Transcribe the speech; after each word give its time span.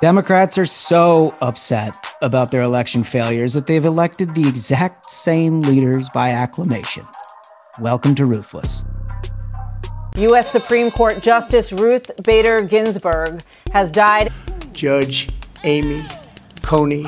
Democrats 0.00 0.58
are 0.58 0.66
so 0.66 1.34
upset 1.42 1.96
about 2.22 2.50
their 2.50 2.62
election 2.62 3.04
failures 3.04 3.52
that 3.52 3.66
they've 3.66 3.84
elected 3.84 4.34
the 4.34 4.48
exact 4.48 5.12
same 5.12 5.60
leaders 5.62 6.08
by 6.10 6.30
acclamation. 6.30 7.06
Welcome 7.80 8.14
to 8.16 8.26
Ruthless. 8.26 8.82
U.S. 10.16 10.50
Supreme 10.50 10.90
Court 10.90 11.22
Justice 11.22 11.72
Ruth 11.72 12.10
Bader 12.24 12.62
Ginsburg 12.62 13.42
has 13.72 13.90
died. 13.90 14.32
Judge 14.72 15.28
Amy 15.62 16.04
Coney 16.62 17.06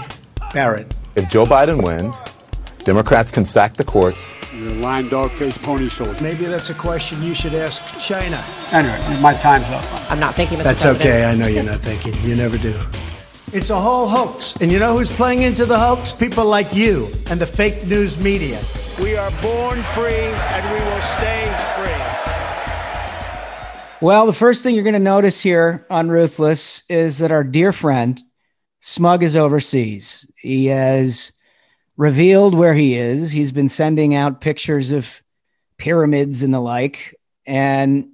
Barrett. 0.53 0.95
If 1.17 1.29
Joe 1.29 1.45
Biden 1.45 1.83
wins, 1.83 2.23
Democrats 2.85 3.33
can 3.33 3.45
sack 3.45 3.75
the 3.75 3.85
courts. 3.85 4.33
You're 4.65 4.73
a 4.73 4.77
lying 4.77 5.09
dog 5.09 5.31
faced 5.31 5.63
pony 5.63 5.91
shoulder. 5.91 6.17
Maybe 6.23 6.47
that's 6.47 6.71
a 6.71 6.75
question 6.75 7.23
you 7.23 7.35
should 7.35 7.53
ask 7.53 7.83
China. 8.01 8.43
Anyway, 8.73 9.21
my 9.21 9.35
time's 9.35 9.69
up. 9.69 9.85
I'm 10.11 10.19
not 10.19 10.35
thinking, 10.37 10.57
Mr. 10.57 10.63
That's 10.63 10.85
President. 10.85 11.11
okay. 11.11 11.25
I 11.27 11.35
know 11.35 11.49
you're 11.49 11.65
not 11.65 11.81
thinking. 11.81 12.15
You 12.23 12.35
never 12.35 12.57
do. 12.57 12.75
It's 13.53 13.69
a 13.69 13.79
whole 13.79 14.09
hoax. 14.09 14.57
And 14.63 14.73
you 14.73 14.79
know 14.79 14.97
who's 14.97 15.13
playing 15.13 15.43
into 15.43 15.67
the 15.67 15.79
hoax? 15.79 16.15
People 16.15 16.47
like 16.47 16.75
you 16.75 17.09
and 17.29 17.39
the 17.39 17.45
fake 17.47 17.87
news 17.87 18.19
media. 18.19 18.59
We 19.03 19.19
are 19.19 19.31
born 19.43 19.83
free 19.83 20.15
and 20.15 20.73
we 20.73 20.81
will 20.89 21.03
stay 21.03 21.45
free. 21.77 21.93
Well, 24.01 24.25
the 24.25 24.33
first 24.33 24.63
thing 24.63 24.75
you're 24.75 24.83
going 24.83 24.95
to 24.95 24.99
notice 24.99 25.43
here 25.43 25.87
on 25.91 26.09
Ruthless 26.09 26.85
is 26.89 27.19
that 27.19 27.31
our 27.31 27.45
dear 27.45 27.71
friend 27.71 28.19
Smug 28.81 29.23
is 29.23 29.37
overseas. 29.37 30.27
He 30.37 30.67
has 30.67 31.33
revealed 31.97 32.55
where 32.55 32.75
he 32.75 32.97
is. 32.97 33.31
He's 33.31 33.53
been 33.53 33.69
sending 33.69 34.15
out 34.15 34.41
pictures 34.41 34.91
of 34.91 35.23
pyramids 35.79 36.43
and 36.43 36.53
the 36.53 36.61
like. 36.61 37.15
And 37.47 38.11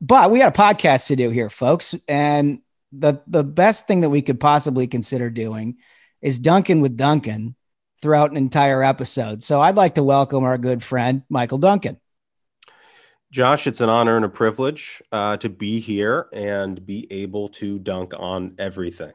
but 0.00 0.30
we 0.30 0.38
got 0.38 0.56
a 0.56 0.60
podcast 0.60 1.08
to 1.08 1.16
do 1.16 1.30
here, 1.30 1.50
folks. 1.50 1.94
And 2.06 2.60
the 2.92 3.20
the 3.26 3.44
best 3.44 3.86
thing 3.86 4.00
that 4.00 4.10
we 4.10 4.22
could 4.22 4.40
possibly 4.40 4.86
consider 4.86 5.30
doing 5.30 5.78
is 6.22 6.38
Duncan 6.38 6.80
with 6.80 6.96
Duncan 6.96 7.54
throughout 8.00 8.30
an 8.30 8.36
entire 8.36 8.82
episode. 8.82 9.42
So 9.42 9.60
I'd 9.60 9.76
like 9.76 9.94
to 9.96 10.02
welcome 10.02 10.44
our 10.44 10.58
good 10.58 10.82
friend 10.82 11.22
Michael 11.28 11.58
Duncan. 11.58 11.98
Josh, 13.30 13.66
it's 13.66 13.82
an 13.82 13.90
honor 13.90 14.16
and 14.16 14.24
a 14.24 14.28
privilege 14.28 15.02
uh, 15.12 15.36
to 15.38 15.50
be 15.50 15.80
here 15.80 16.28
and 16.32 16.84
be 16.84 17.06
able 17.10 17.50
to 17.50 17.78
dunk 17.78 18.14
on 18.16 18.54
everything. 18.58 19.12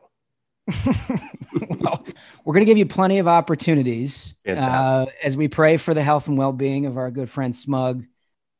well, 1.82 2.06
we're 2.46 2.54
going 2.54 2.66
to 2.66 2.70
give 2.70 2.78
you 2.78 2.86
plenty 2.86 3.20
of 3.20 3.28
opportunities 3.28 4.34
uh, 4.48 5.06
as 5.22 5.36
we 5.36 5.48
pray 5.48 5.78
for 5.78 5.94
the 5.94 6.02
health 6.04 6.28
and 6.28 6.38
well-being 6.38 6.86
of 6.86 6.98
our 6.98 7.12
good 7.12 7.30
friend 7.30 7.56
Smug 7.56 8.06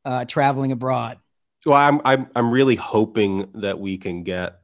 uh, 0.06 0.26
traveling 0.26 0.72
abroad. 0.72 1.18
Well, 1.66 1.78
I'm 1.78 2.02
I'm 2.04 2.28
I'm 2.36 2.52
really 2.52 2.76
hoping 2.76 3.50
that 3.56 3.80
we 3.80 3.98
can 3.98 4.24
get 4.24 4.60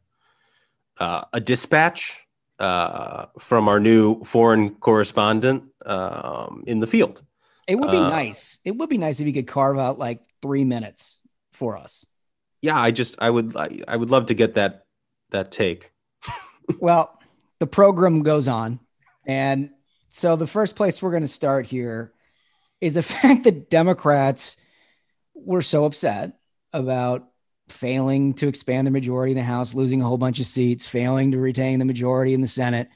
uh, 0.97 1.23
a 1.31 1.39
dispatch 1.39 2.19
uh, 2.59 3.27
from 3.39 3.69
our 3.69 3.79
new 3.79 4.21
foreign 4.25 4.71
correspondent 4.75 5.63
um, 5.85 6.63
in 6.67 6.81
the 6.81 6.87
field. 6.87 7.23
It 7.67 7.75
would 7.75 7.91
be 7.91 7.97
Uh, 7.97 8.09
nice. 8.09 8.59
It 8.65 8.75
would 8.75 8.89
be 8.89 8.97
nice 8.97 9.21
if 9.21 9.27
you 9.27 9.33
could 9.33 9.47
carve 9.47 9.77
out 9.77 9.97
like 9.97 10.21
three 10.41 10.65
minutes 10.65 11.19
for 11.53 11.77
us. 11.77 12.05
Yeah, 12.61 12.77
I 12.79 12.91
just 12.91 13.15
I 13.19 13.29
would 13.29 13.55
I, 13.55 13.79
I 13.87 13.95
would 13.95 14.09
love 14.09 14.25
to 14.27 14.33
get 14.33 14.55
that 14.55 14.85
that 15.29 15.51
take. 15.51 15.91
well, 16.79 17.18
the 17.59 17.67
program 17.67 18.23
goes 18.23 18.47
on. 18.47 18.79
And 19.25 19.69
so 20.09 20.35
the 20.35 20.47
first 20.47 20.75
place 20.75 21.01
we're 21.01 21.11
going 21.11 21.23
to 21.23 21.27
start 21.27 21.65
here 21.65 22.13
is 22.81 22.93
the 22.93 23.03
fact 23.03 23.43
that 23.43 23.69
Democrats 23.69 24.57
were 25.33 25.61
so 25.61 25.85
upset 25.85 26.39
about 26.73 27.27
failing 27.69 28.33
to 28.33 28.47
expand 28.47 28.87
the 28.87 28.91
majority 28.91 29.31
in 29.31 29.37
the 29.37 29.43
House, 29.43 29.75
losing 29.75 30.01
a 30.01 30.05
whole 30.05 30.17
bunch 30.17 30.39
of 30.39 30.45
seats, 30.45 30.85
failing 30.85 31.31
to 31.31 31.37
retain 31.37 31.79
the 31.79 31.85
majority 31.85 32.33
in 32.33 32.41
the 32.41 32.47
Senate, 32.47 32.89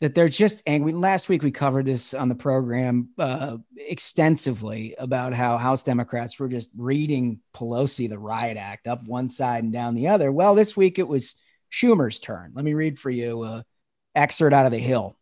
that 0.00 0.14
they're 0.14 0.28
just 0.28 0.62
angry. 0.66 0.92
Last 0.92 1.28
week 1.28 1.42
we 1.42 1.50
covered 1.50 1.86
this 1.86 2.14
on 2.14 2.28
the 2.28 2.34
program 2.34 3.08
uh, 3.18 3.56
extensively 3.76 4.94
about 4.96 5.32
how 5.32 5.58
House 5.58 5.82
Democrats 5.82 6.38
were 6.38 6.48
just 6.48 6.70
reading 6.76 7.40
Pelosi, 7.52 8.08
the 8.08 8.18
riot 8.18 8.56
act, 8.56 8.86
up 8.86 9.04
one 9.04 9.28
side 9.28 9.64
and 9.64 9.72
down 9.72 9.94
the 9.94 10.08
other. 10.08 10.30
Well, 10.30 10.54
this 10.54 10.76
week 10.76 11.00
it 11.00 11.08
was 11.08 11.34
Schumer's 11.72 12.20
turn. 12.20 12.52
Let 12.54 12.64
me 12.64 12.74
read 12.74 12.98
for 12.98 13.10
you 13.10 13.44
a 13.44 13.64
excerpt 14.14 14.54
out 14.54 14.66
of 14.66 14.72
the 14.72 14.78
Hill. 14.78 15.16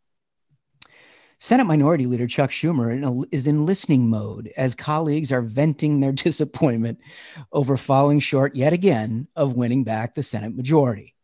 Senate 1.38 1.64
Minority 1.64 2.06
Leader 2.06 2.26
Chuck 2.26 2.50
Schumer 2.50 3.24
is 3.30 3.47
in 3.47 3.66
listening 3.66 4.08
mode 4.08 4.50
as 4.56 4.74
colleagues 4.74 5.30
are 5.32 5.42
venting 5.42 6.00
their 6.00 6.12
disappointment 6.12 6.98
over 7.52 7.76
falling 7.76 8.20
short 8.20 8.56
yet 8.56 8.72
again 8.72 9.28
of 9.36 9.54
winning 9.56 9.84
back 9.84 10.14
the 10.14 10.22
Senate 10.22 10.54
majority. 10.54 11.14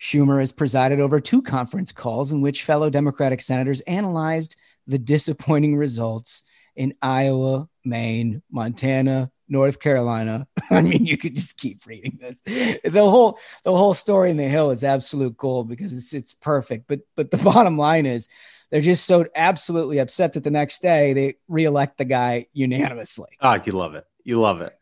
Schumer 0.00 0.40
has 0.40 0.50
presided 0.50 0.98
over 1.00 1.20
two 1.20 1.42
conference 1.42 1.92
calls 1.92 2.32
in 2.32 2.40
which 2.40 2.64
fellow 2.64 2.90
Democratic 2.90 3.40
senators 3.40 3.80
analyzed 3.82 4.56
the 4.88 4.98
disappointing 4.98 5.76
results 5.76 6.42
in 6.76 6.94
Iowa, 7.00 7.68
Maine, 7.84 8.42
Montana, 8.50 9.30
North 9.48 9.80
Carolina. 9.80 10.46
I 10.70 10.82
mean, 10.82 11.06
you 11.06 11.16
could 11.16 11.36
just 11.36 11.58
keep 11.58 11.86
reading 11.86 12.18
this. 12.20 12.40
The 12.42 12.90
whole 12.94 13.38
the 13.64 13.76
whole 13.76 13.94
story 13.94 14.30
in 14.30 14.36
the 14.36 14.48
Hill 14.48 14.70
is 14.70 14.84
absolute 14.84 15.36
gold 15.36 15.68
because 15.68 15.96
it's 15.96 16.14
it's 16.14 16.32
perfect. 16.32 16.86
But 16.88 17.00
but 17.16 17.30
the 17.30 17.36
bottom 17.52 17.76
line 17.76 18.06
is 18.06 18.28
they're 18.70 18.80
just 18.80 19.04
so 19.04 19.26
absolutely 19.34 19.98
upset 19.98 20.32
that 20.32 20.44
the 20.44 20.50
next 20.50 20.80
day 20.80 21.12
they 21.12 21.34
reelect 21.48 21.98
the 21.98 22.04
guy 22.04 22.46
unanimously. 22.52 23.28
Ah, 23.40 23.60
you 23.62 23.72
love 23.72 23.94
it. 23.94 24.06
You 24.24 24.40
love 24.40 24.62
it. 24.62 24.78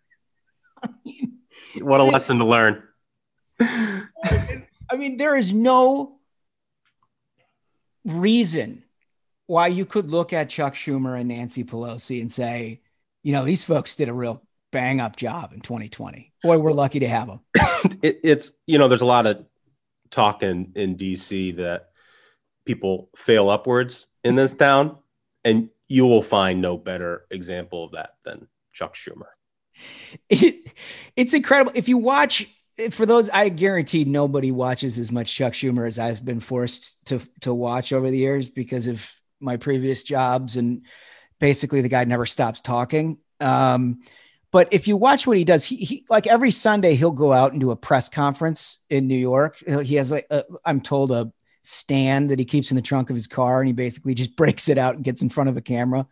what 1.81 2.01
a 2.01 2.05
lesson 2.15 2.39
to 2.39 2.45
learn. 2.45 2.83
I 3.61 4.97
mean, 4.97 5.17
there 5.17 5.37
is 5.37 5.53
no 5.53 6.21
reason 8.05 8.85
why 9.47 9.67
you 9.67 9.85
could 9.85 10.11
look 10.11 10.33
at 10.33 10.49
Chuck 10.49 10.75
Schumer 10.75 11.19
and 11.19 11.29
Nancy 11.29 11.65
Pelosi 11.65 12.21
and 12.21 12.31
say, 12.31 12.81
you 13.23 13.33
know, 13.33 13.45
these 13.45 13.65
folks 13.65 13.97
did 13.97 14.09
a 14.09 14.13
real 14.13 14.43
bang 14.71 15.01
up 15.01 15.17
job 15.17 15.53
in 15.53 15.61
2020. 15.61 16.33
Boy, 16.43 16.59
we're 16.59 16.73
lucky 16.73 17.01
to 17.01 17.09
have 17.09 17.29
him. 17.29 17.41
it, 18.03 18.21
it's 18.23 18.53
you 18.67 18.79
know 18.79 18.89
there's 18.89 19.01
a 19.01 19.07
lot 19.07 19.27
of 19.27 19.45
talk 20.11 20.43
in 20.43 20.73
in 20.75 20.97
DC 20.97 21.57
that 21.57 21.91
people 22.65 23.11
fail 23.17 23.49
upwards 23.51 24.07
in 24.25 24.35
this 24.35 24.55
town, 24.55 24.97
and 25.45 25.71
you 25.89 26.07
will 26.07 26.23
find 26.23 26.61
no 26.61 26.77
better 26.77 27.27
example 27.31 27.85
of 27.85 27.93
that 27.93 28.15
than 28.25 28.47
Chuck 28.73 28.95
Schumer. 28.95 29.29
It, 30.29 30.73
it's 31.17 31.35
incredible. 31.35 31.73
If 31.75 31.89
you 31.89 31.99
watch, 31.99 32.47
for 32.91 33.07
those, 33.07 33.31
I 33.31 33.49
guarantee 33.49 34.05
nobody 34.05 34.53
watches 34.53 34.99
as 34.99 35.11
much 35.11 35.35
Chuck 35.35 35.53
Schumer 35.53 35.87
as 35.87 35.99
I've 35.99 36.25
been 36.25 36.41
forced 36.41 37.05
to 37.07 37.21
to 37.43 37.53
watch 37.53 37.93
over 37.93 38.11
the 38.11 38.19
years 38.19 38.49
because 38.49 38.87
of 38.87 39.11
my 39.41 39.57
previous 39.57 40.03
jobs 40.03 40.57
and 40.57 40.87
basically 41.39 41.81
the 41.81 41.89
guy 41.89 42.05
never 42.05 42.27
stops 42.27 42.61
talking. 42.61 43.19
Um, 43.41 44.01
but 44.53 44.69
if 44.73 44.89
you 44.89 44.97
watch 44.97 45.27
what 45.27 45.37
he 45.37 45.45
does, 45.45 45.65
he, 45.65 45.77
he 45.77 46.05
like 46.09 46.27
every 46.27 46.51
Sunday 46.51 46.95
he'll 46.95 47.11
go 47.13 47.33
out 47.33 47.53
and 47.53 47.61
do 47.61 47.71
a 47.71 47.77
press 47.77 48.09
conference 48.09 48.79
in 48.91 49.07
New 49.07 49.17
York. 49.17 49.57
He 49.83 49.95
has 49.95 50.11
like 50.11 50.27
i 50.31 50.43
I'm 50.65 50.81
told 50.81 51.13
a 51.13 51.33
stand 51.63 52.31
that 52.31 52.39
he 52.39 52.45
keeps 52.45 52.71
in 52.71 52.77
the 52.77 52.83
trunk 52.83 53.11
of 53.11 53.17
his 53.17 53.27
car, 53.27 53.61
and 53.61 53.69
he 53.69 53.73
basically 53.73 54.15
just 54.15 54.37
breaks 54.37 54.69
it 54.69 54.79
out 54.79 54.97
and 54.97 55.05
gets 55.05 55.23
in 55.23 55.29
front 55.29 55.51
of 55.51 55.57
a 55.57 55.63
camera. 55.63 56.07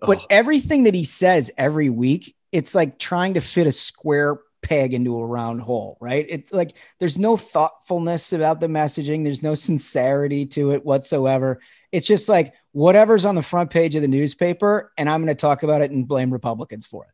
But 0.00 0.24
everything 0.30 0.84
that 0.84 0.94
he 0.94 1.02
says 1.02 1.50
every 1.58 1.90
week, 1.90 2.36
it's 2.52 2.74
like 2.74 2.98
trying 2.98 3.34
to 3.34 3.40
fit 3.40 3.66
a 3.66 3.72
square 3.72 4.38
peg 4.62 4.94
into 4.94 5.16
a 5.16 5.26
round 5.26 5.60
hole, 5.60 5.98
right? 6.00 6.24
It's 6.28 6.52
like 6.52 6.76
there's 6.98 7.18
no 7.18 7.36
thoughtfulness 7.36 8.32
about 8.32 8.60
the 8.60 8.66
messaging, 8.66 9.24
there's 9.24 9.42
no 9.42 9.54
sincerity 9.54 10.46
to 10.46 10.72
it 10.72 10.84
whatsoever. 10.84 11.60
It's 11.90 12.06
just 12.06 12.28
like 12.28 12.54
whatever's 12.72 13.24
on 13.24 13.34
the 13.34 13.42
front 13.42 13.70
page 13.70 13.94
of 13.94 14.02
the 14.02 14.08
newspaper, 14.08 14.92
and 14.96 15.08
I'm 15.08 15.20
going 15.20 15.34
to 15.34 15.40
talk 15.40 15.62
about 15.62 15.82
it 15.82 15.90
and 15.90 16.06
blame 16.06 16.32
Republicans 16.32 16.86
for 16.86 17.04
it. 17.04 17.10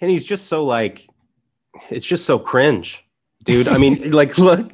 And 0.00 0.10
he's 0.10 0.24
just 0.24 0.46
so 0.46 0.64
like 0.64 1.06
it's 1.90 2.06
just 2.06 2.24
so 2.24 2.38
cringe 2.38 3.04
dude 3.44 3.68
i 3.68 3.78
mean 3.78 4.10
like 4.12 4.38
look 4.38 4.72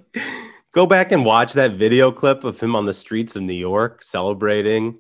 go 0.72 0.86
back 0.86 1.12
and 1.12 1.24
watch 1.24 1.52
that 1.52 1.72
video 1.72 2.10
clip 2.10 2.44
of 2.44 2.58
him 2.60 2.74
on 2.74 2.86
the 2.86 2.94
streets 2.94 3.36
of 3.36 3.42
new 3.42 3.52
york 3.52 4.02
celebrating 4.02 4.98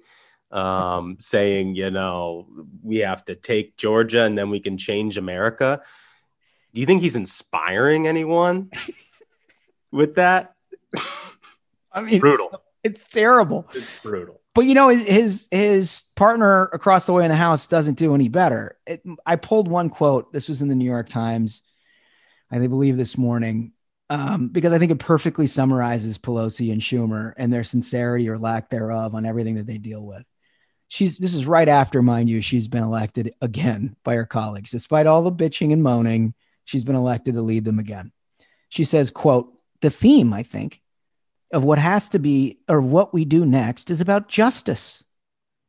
um 0.52 1.16
saying 1.18 1.74
you 1.74 1.90
know 1.90 2.46
we 2.82 2.98
have 2.98 3.24
to 3.24 3.34
take 3.34 3.76
georgia 3.76 4.22
and 4.22 4.38
then 4.38 4.50
we 4.50 4.60
can 4.60 4.78
change 4.78 5.18
america 5.18 5.80
do 6.72 6.80
you 6.80 6.86
think 6.86 7.02
he's 7.02 7.16
inspiring 7.16 8.06
anyone 8.06 8.70
with 9.90 10.14
that 10.16 10.54
I 11.96 12.02
mean, 12.02 12.20
Brutal. 12.20 12.62
It's, 12.84 13.00
it's 13.00 13.12
terrible. 13.12 13.66
it's 13.72 13.90
brutal 14.00 14.42
But 14.56 14.64
you 14.64 14.72
know, 14.72 14.88
his 14.88 15.04
his 15.04 15.48
his 15.50 16.04
partner 16.16 16.62
across 16.72 17.04
the 17.04 17.12
way 17.12 17.24
in 17.24 17.28
the 17.28 17.36
house 17.36 17.66
doesn't 17.66 17.98
do 17.98 18.14
any 18.14 18.30
better. 18.30 18.78
It, 18.86 19.02
I 19.26 19.36
pulled 19.36 19.68
one 19.68 19.90
quote. 19.90 20.32
This 20.32 20.48
was 20.48 20.62
in 20.62 20.68
the 20.68 20.74
New 20.74 20.86
York 20.86 21.10
Times, 21.10 21.60
I 22.50 22.66
believe 22.66 22.96
this 22.96 23.18
morning, 23.18 23.72
um, 24.08 24.48
because 24.48 24.72
I 24.72 24.78
think 24.78 24.90
it 24.90 24.98
perfectly 24.98 25.46
summarizes 25.46 26.16
Pelosi 26.16 26.72
and 26.72 26.80
Schumer 26.80 27.34
and 27.36 27.52
their 27.52 27.64
sincerity 27.64 28.30
or 28.30 28.38
lack 28.38 28.70
thereof 28.70 29.14
on 29.14 29.26
everything 29.26 29.56
that 29.56 29.66
they 29.66 29.76
deal 29.76 30.06
with. 30.06 30.24
She's 30.88 31.18
this 31.18 31.34
is 31.34 31.46
right 31.46 31.68
after, 31.68 32.00
mind 32.00 32.30
you, 32.30 32.40
she's 32.40 32.66
been 32.66 32.82
elected 32.82 33.34
again 33.42 33.94
by 34.04 34.14
her 34.14 34.24
colleagues, 34.24 34.70
despite 34.70 35.06
all 35.06 35.20
the 35.20 35.30
bitching 35.30 35.70
and 35.74 35.82
moaning. 35.82 36.32
She's 36.64 36.82
been 36.82 36.96
elected 36.96 37.34
to 37.34 37.42
lead 37.42 37.66
them 37.66 37.78
again. 37.78 38.10
She 38.70 38.84
says, 38.84 39.10
"quote 39.10 39.52
The 39.82 39.90
theme, 39.90 40.32
I 40.32 40.44
think." 40.44 40.80
Of 41.56 41.64
what 41.64 41.78
has 41.78 42.10
to 42.10 42.18
be 42.18 42.58
or 42.68 42.82
what 42.82 43.14
we 43.14 43.24
do 43.24 43.46
next 43.46 43.90
is 43.90 44.02
about 44.02 44.28
justice, 44.28 45.02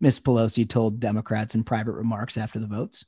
Miss 0.01 0.19
Pelosi 0.19 0.67
told 0.67 0.99
Democrats 0.99 1.55
in 1.55 1.63
private 1.63 1.93
remarks 1.93 2.37
after 2.37 2.59
the 2.59 2.67
votes. 2.67 3.05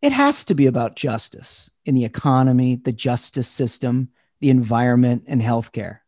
It 0.00 0.10
has 0.10 0.46
to 0.46 0.54
be 0.54 0.66
about 0.66 0.96
justice 0.96 1.70
in 1.84 1.94
the 1.94 2.06
economy, 2.06 2.76
the 2.76 2.90
justice 2.90 3.48
system, 3.48 4.08
the 4.38 4.48
environment, 4.48 5.24
and 5.26 5.42
healthcare. 5.42 5.98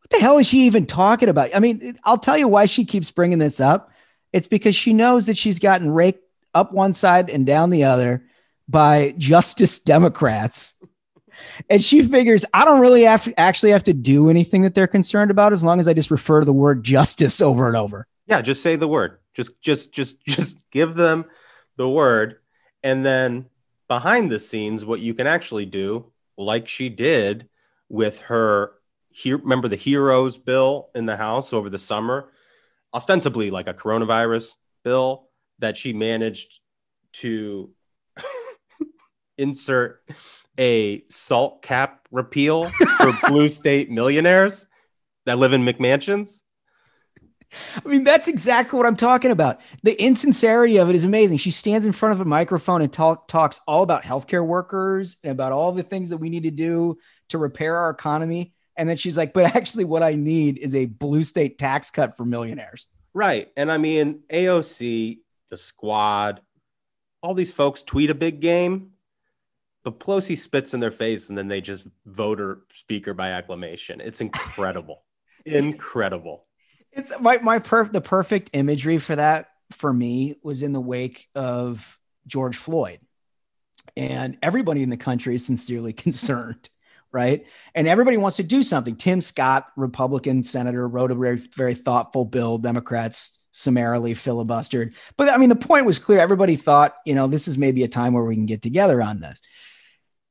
What 0.00 0.10
the 0.10 0.18
hell 0.18 0.38
is 0.38 0.48
she 0.48 0.62
even 0.62 0.86
talking 0.86 1.28
about? 1.28 1.54
I 1.54 1.60
mean, 1.60 1.96
I'll 2.02 2.18
tell 2.18 2.36
you 2.36 2.48
why 2.48 2.66
she 2.66 2.84
keeps 2.84 3.12
bringing 3.12 3.38
this 3.38 3.60
up. 3.60 3.92
It's 4.32 4.48
because 4.48 4.74
she 4.74 4.92
knows 4.92 5.26
that 5.26 5.38
she's 5.38 5.60
gotten 5.60 5.88
raked 5.88 6.24
up 6.52 6.72
one 6.72 6.94
side 6.94 7.30
and 7.30 7.46
down 7.46 7.70
the 7.70 7.84
other 7.84 8.24
by 8.68 9.14
justice 9.18 9.78
Democrats. 9.78 10.74
And 11.68 11.82
she 11.82 12.02
figures 12.02 12.44
I 12.54 12.64
don't 12.64 12.80
really 12.80 13.02
have 13.02 13.24
to 13.24 13.38
actually 13.38 13.72
have 13.72 13.84
to 13.84 13.92
do 13.92 14.30
anything 14.30 14.62
that 14.62 14.74
they're 14.74 14.86
concerned 14.86 15.30
about 15.30 15.52
as 15.52 15.62
long 15.62 15.80
as 15.80 15.88
I 15.88 15.94
just 15.94 16.10
refer 16.10 16.40
to 16.40 16.46
the 16.46 16.52
word 16.52 16.82
justice 16.82 17.40
over 17.42 17.68
and 17.68 17.76
over. 17.76 18.06
Yeah, 18.26 18.40
just 18.42 18.62
say 18.62 18.76
the 18.76 18.88
word. 18.88 19.18
Just 19.34 19.60
just 19.60 19.92
just 19.92 20.16
just 20.26 20.56
give 20.70 20.94
them 20.94 21.24
the 21.76 21.88
word 21.88 22.40
and 22.82 23.04
then 23.04 23.46
behind 23.88 24.30
the 24.30 24.38
scenes 24.38 24.84
what 24.84 25.00
you 25.00 25.14
can 25.14 25.26
actually 25.26 25.66
do 25.66 26.04
like 26.36 26.68
she 26.68 26.88
did 26.88 27.48
with 27.88 28.18
her 28.20 28.72
here 29.10 29.38
remember 29.38 29.66
the 29.66 29.76
heroes 29.76 30.38
bill 30.38 30.90
in 30.94 31.06
the 31.06 31.16
house 31.16 31.52
over 31.52 31.68
the 31.68 31.78
summer 31.78 32.30
ostensibly 32.94 33.50
like 33.50 33.66
a 33.66 33.74
coronavirus 33.74 34.54
bill 34.84 35.28
that 35.58 35.76
she 35.76 35.92
managed 35.92 36.60
to 37.12 37.70
insert 39.38 40.02
a 40.60 41.02
salt 41.08 41.62
cap 41.62 42.06
repeal 42.12 42.66
for 42.66 43.12
blue 43.28 43.48
state 43.48 43.90
millionaires 43.90 44.66
that 45.26 45.38
live 45.38 45.52
in 45.52 45.64
McMansions. 45.64 46.40
I 47.84 47.88
mean, 47.88 48.04
that's 48.04 48.28
exactly 48.28 48.76
what 48.76 48.86
I'm 48.86 48.96
talking 48.96 49.32
about. 49.32 49.60
The 49.82 50.00
insincerity 50.00 50.76
of 50.76 50.88
it 50.88 50.94
is 50.94 51.02
amazing. 51.02 51.38
She 51.38 51.50
stands 51.50 51.84
in 51.84 51.92
front 51.92 52.12
of 52.12 52.20
a 52.20 52.24
microphone 52.24 52.80
and 52.80 52.92
talk, 52.92 53.26
talks 53.26 53.60
all 53.66 53.82
about 53.82 54.04
healthcare 54.04 54.46
workers 54.46 55.16
and 55.24 55.32
about 55.32 55.50
all 55.50 55.72
the 55.72 55.82
things 55.82 56.10
that 56.10 56.18
we 56.18 56.30
need 56.30 56.44
to 56.44 56.52
do 56.52 56.98
to 57.30 57.38
repair 57.38 57.76
our 57.76 57.90
economy. 57.90 58.54
And 58.76 58.88
then 58.88 58.96
she's 58.96 59.18
like, 59.18 59.32
but 59.32 59.56
actually, 59.56 59.84
what 59.84 60.02
I 60.02 60.14
need 60.14 60.58
is 60.58 60.74
a 60.74 60.86
blue 60.86 61.24
state 61.24 61.58
tax 61.58 61.90
cut 61.90 62.16
for 62.16 62.24
millionaires. 62.24 62.86
Right. 63.14 63.48
And 63.56 63.72
I 63.72 63.78
mean, 63.78 64.20
AOC, 64.32 65.18
the 65.50 65.56
squad, 65.56 66.40
all 67.22 67.34
these 67.34 67.52
folks 67.52 67.82
tweet 67.82 68.10
a 68.10 68.14
big 68.14 68.40
game, 68.40 68.89
but 69.82 69.98
Pelosi 69.98 70.36
spits 70.36 70.74
in 70.74 70.80
their 70.80 70.90
face 70.90 71.28
and 71.28 71.38
then 71.38 71.48
they 71.48 71.60
just 71.60 71.86
vote 72.06 72.38
her 72.38 72.60
speaker 72.72 73.14
by 73.14 73.30
acclamation. 73.30 74.00
It's 74.00 74.20
incredible. 74.20 75.04
incredible. 75.46 76.46
It's 76.92 77.12
my 77.20 77.38
my 77.38 77.60
per 77.60 77.88
the 77.88 78.00
perfect 78.00 78.50
imagery 78.52 78.98
for 78.98 79.16
that 79.16 79.48
for 79.72 79.92
me 79.92 80.36
was 80.42 80.62
in 80.62 80.72
the 80.72 80.80
wake 80.80 81.28
of 81.34 81.98
George 82.26 82.56
Floyd. 82.56 83.00
And 83.96 84.38
everybody 84.42 84.82
in 84.82 84.90
the 84.90 84.96
country 84.96 85.34
is 85.34 85.46
sincerely 85.46 85.92
concerned, 85.94 86.68
right? 87.12 87.46
And 87.74 87.86
everybody 87.86 88.16
wants 88.16 88.36
to 88.36 88.42
do 88.42 88.62
something. 88.62 88.96
Tim 88.96 89.20
Scott, 89.20 89.68
Republican 89.76 90.42
senator, 90.42 90.86
wrote 90.86 91.10
a 91.10 91.14
very, 91.14 91.36
very 91.36 91.74
thoughtful 91.74 92.24
bill. 92.24 92.58
Democrats 92.58 93.42
summarily 93.52 94.14
filibustered. 94.14 94.94
But 95.16 95.28
I 95.28 95.36
mean, 95.36 95.48
the 95.48 95.56
point 95.56 95.86
was 95.86 95.98
clear. 95.98 96.20
Everybody 96.20 96.56
thought, 96.56 96.94
you 97.04 97.14
know, 97.14 97.26
this 97.26 97.48
is 97.48 97.58
maybe 97.58 97.82
a 97.82 97.88
time 97.88 98.12
where 98.12 98.24
we 98.24 98.36
can 98.36 98.46
get 98.46 98.62
together 98.62 99.02
on 99.02 99.20
this. 99.20 99.40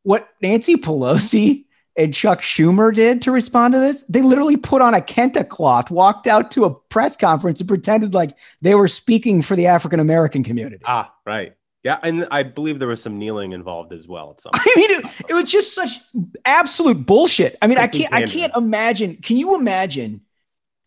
What 0.04 0.30
Nancy 0.42 0.76
Pelosi 0.76 1.66
and 1.96 2.14
Chuck 2.14 2.42
Schumer 2.42 2.94
did 2.94 3.22
to 3.24 3.32
respond 3.32 3.74
to 3.74 3.80
this, 3.80 4.04
they 4.04 4.22
literally 4.22 4.56
put 4.56 4.82
on 4.82 4.94
a 4.94 5.02
kente 5.02 5.48
cloth, 5.50 5.92
walked 5.92 6.28
out 6.28 6.52
to 6.52 6.66
a 6.66 6.74
press 6.74 7.18
conference, 7.18 7.60
and 7.60 7.68
pretended 7.68 8.14
like 8.14 8.38
they 8.62 8.76
were 8.76 8.88
speaking 8.88 9.42
for 9.42 9.56
the 9.56 9.68
African 9.68 10.00
American 10.00 10.44
community. 10.44 10.84
Ah, 10.86 11.14
right. 11.26 11.56
Yeah, 11.84 11.98
and 12.04 12.28
I 12.30 12.44
believe 12.44 12.80
there 12.80 12.90
was 12.90 13.02
some 13.02 13.18
kneeling 13.18 13.54
involved 13.54 13.94
as 13.94 14.08
well. 14.08 14.32
At 14.32 14.42
some 14.42 14.52
I 14.56 14.74
mean, 14.76 14.92
it, 14.92 15.06
it 15.30 15.34
was 15.34 15.50
just 15.50 15.74
such 15.74 16.00
absolute 16.46 17.06
bullshit. 17.06 17.58
I 17.62 17.68
mean, 17.68 17.78
I 17.78 17.88
can't, 17.88 18.14
I 18.14 18.24
can't 18.24 18.54
imagine. 18.56 19.18
Can 19.18 19.38
you 19.38 19.56
imagine 19.56 20.22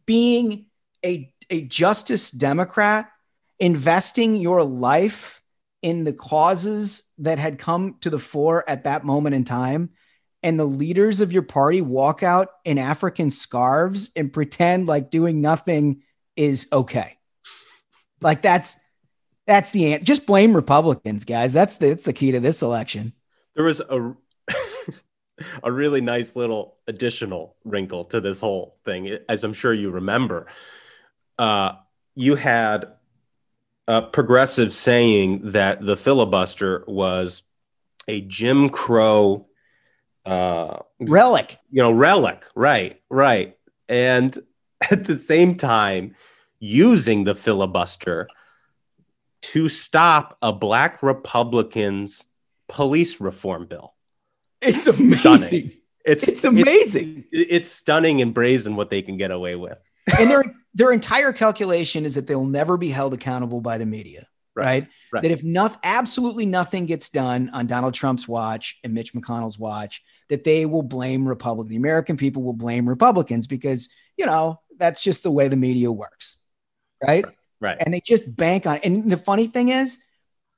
being 0.06 0.66
a 1.04 1.32
a 1.50 1.62
Justice 1.62 2.30
Democrat 2.30 3.10
investing 3.58 4.34
your 4.34 4.62
life 4.62 5.41
in 5.82 6.04
the 6.04 6.12
causes 6.12 7.04
that 7.18 7.38
had 7.38 7.58
come 7.58 7.96
to 8.00 8.10
the 8.10 8.18
fore 8.18 8.68
at 8.68 8.84
that 8.84 9.04
moment 9.04 9.34
in 9.34 9.44
time? 9.44 9.90
and 10.42 10.58
the 10.58 10.64
leaders 10.64 11.20
of 11.20 11.32
your 11.32 11.42
party 11.42 11.80
walk 11.80 12.22
out 12.22 12.48
in 12.64 12.78
African 12.78 13.30
scarves 13.30 14.10
and 14.16 14.32
pretend 14.32 14.86
like 14.86 15.10
doing 15.10 15.40
nothing 15.40 16.02
is 16.36 16.66
okay. 16.72 17.16
Like 18.20 18.42
that's 18.42 18.76
that's 19.46 19.70
the 19.70 19.94
ant. 19.94 20.04
Just 20.04 20.26
blame 20.26 20.54
Republicans, 20.54 21.24
guys. 21.24 21.52
That's 21.52 21.76
the 21.76 21.88
that's 21.88 22.04
the 22.04 22.12
key 22.12 22.32
to 22.32 22.40
this 22.40 22.62
election. 22.62 23.12
There 23.54 23.64
was 23.64 23.80
a 23.80 24.14
a 25.62 25.70
really 25.70 26.00
nice 26.00 26.34
little 26.36 26.78
additional 26.86 27.56
wrinkle 27.64 28.04
to 28.06 28.20
this 28.20 28.40
whole 28.40 28.78
thing, 28.84 29.18
as 29.28 29.44
I'm 29.44 29.54
sure 29.54 29.72
you 29.72 29.90
remember. 29.90 30.46
Uh, 31.38 31.72
you 32.14 32.34
had 32.34 32.92
a 33.88 34.02
progressive 34.02 34.72
saying 34.72 35.52
that 35.52 35.84
the 35.84 35.96
filibuster 35.96 36.84
was 36.86 37.42
a 38.08 38.20
Jim 38.22 38.68
Crow 38.68 39.46
uh, 40.24 40.78
relic. 41.00 41.58
You 41.70 41.82
know, 41.82 41.92
relic. 41.92 42.44
Right, 42.54 43.00
right. 43.10 43.56
And 43.88 44.36
at 44.90 45.04
the 45.04 45.16
same 45.16 45.56
time, 45.56 46.14
using 46.58 47.24
the 47.24 47.34
filibuster 47.34 48.28
to 49.42 49.68
stop 49.68 50.38
a 50.40 50.52
black 50.52 51.02
Republican's 51.02 52.24
police 52.68 53.20
reform 53.20 53.66
bill. 53.66 53.94
It's 54.60 54.86
amazing. 54.86 55.18
Stunning. 55.18 55.72
It's, 56.04 56.28
it's 56.28 56.44
amazing. 56.44 57.24
It's, 57.32 57.50
it's 57.50 57.68
stunning 57.68 58.20
and 58.22 58.32
brazen 58.32 58.76
what 58.76 58.90
they 58.90 59.02
can 59.02 59.16
get 59.16 59.32
away 59.32 59.56
with. 59.56 59.78
and 60.18 60.30
their 60.30 60.44
their 60.74 60.92
entire 60.92 61.32
calculation 61.32 62.04
is 62.04 62.14
that 62.14 62.26
they'll 62.26 62.44
never 62.44 62.76
be 62.76 62.88
held 62.88 63.14
accountable 63.14 63.60
by 63.60 63.78
the 63.78 63.86
media. 63.86 64.26
Right. 64.54 64.64
right? 64.64 64.88
right. 65.12 65.22
That 65.22 65.30
if 65.30 65.42
not, 65.42 65.78
absolutely 65.82 66.44
nothing 66.44 66.86
gets 66.86 67.08
done 67.08 67.50
on 67.54 67.66
Donald 67.66 67.94
Trump's 67.94 68.28
watch 68.28 68.78
and 68.84 68.92
Mitch 68.92 69.14
McConnell's 69.14 69.58
watch, 69.58 70.02
that 70.28 70.44
they 70.44 70.66
will 70.66 70.82
blame 70.82 71.26
Republican. 71.26 71.70
The 71.70 71.76
American 71.76 72.16
people 72.16 72.42
will 72.42 72.52
blame 72.52 72.88
Republicans 72.88 73.46
because, 73.46 73.88
you 74.16 74.26
know, 74.26 74.60
that's 74.76 75.02
just 75.02 75.22
the 75.22 75.30
way 75.30 75.48
the 75.48 75.56
media 75.56 75.90
works. 75.90 76.38
Right. 77.02 77.24
Right. 77.60 77.76
And 77.80 77.94
they 77.94 78.00
just 78.00 78.34
bank 78.34 78.66
on. 78.66 78.76
it. 78.76 78.84
And 78.84 79.10
the 79.10 79.16
funny 79.16 79.46
thing 79.46 79.68
is, 79.68 79.98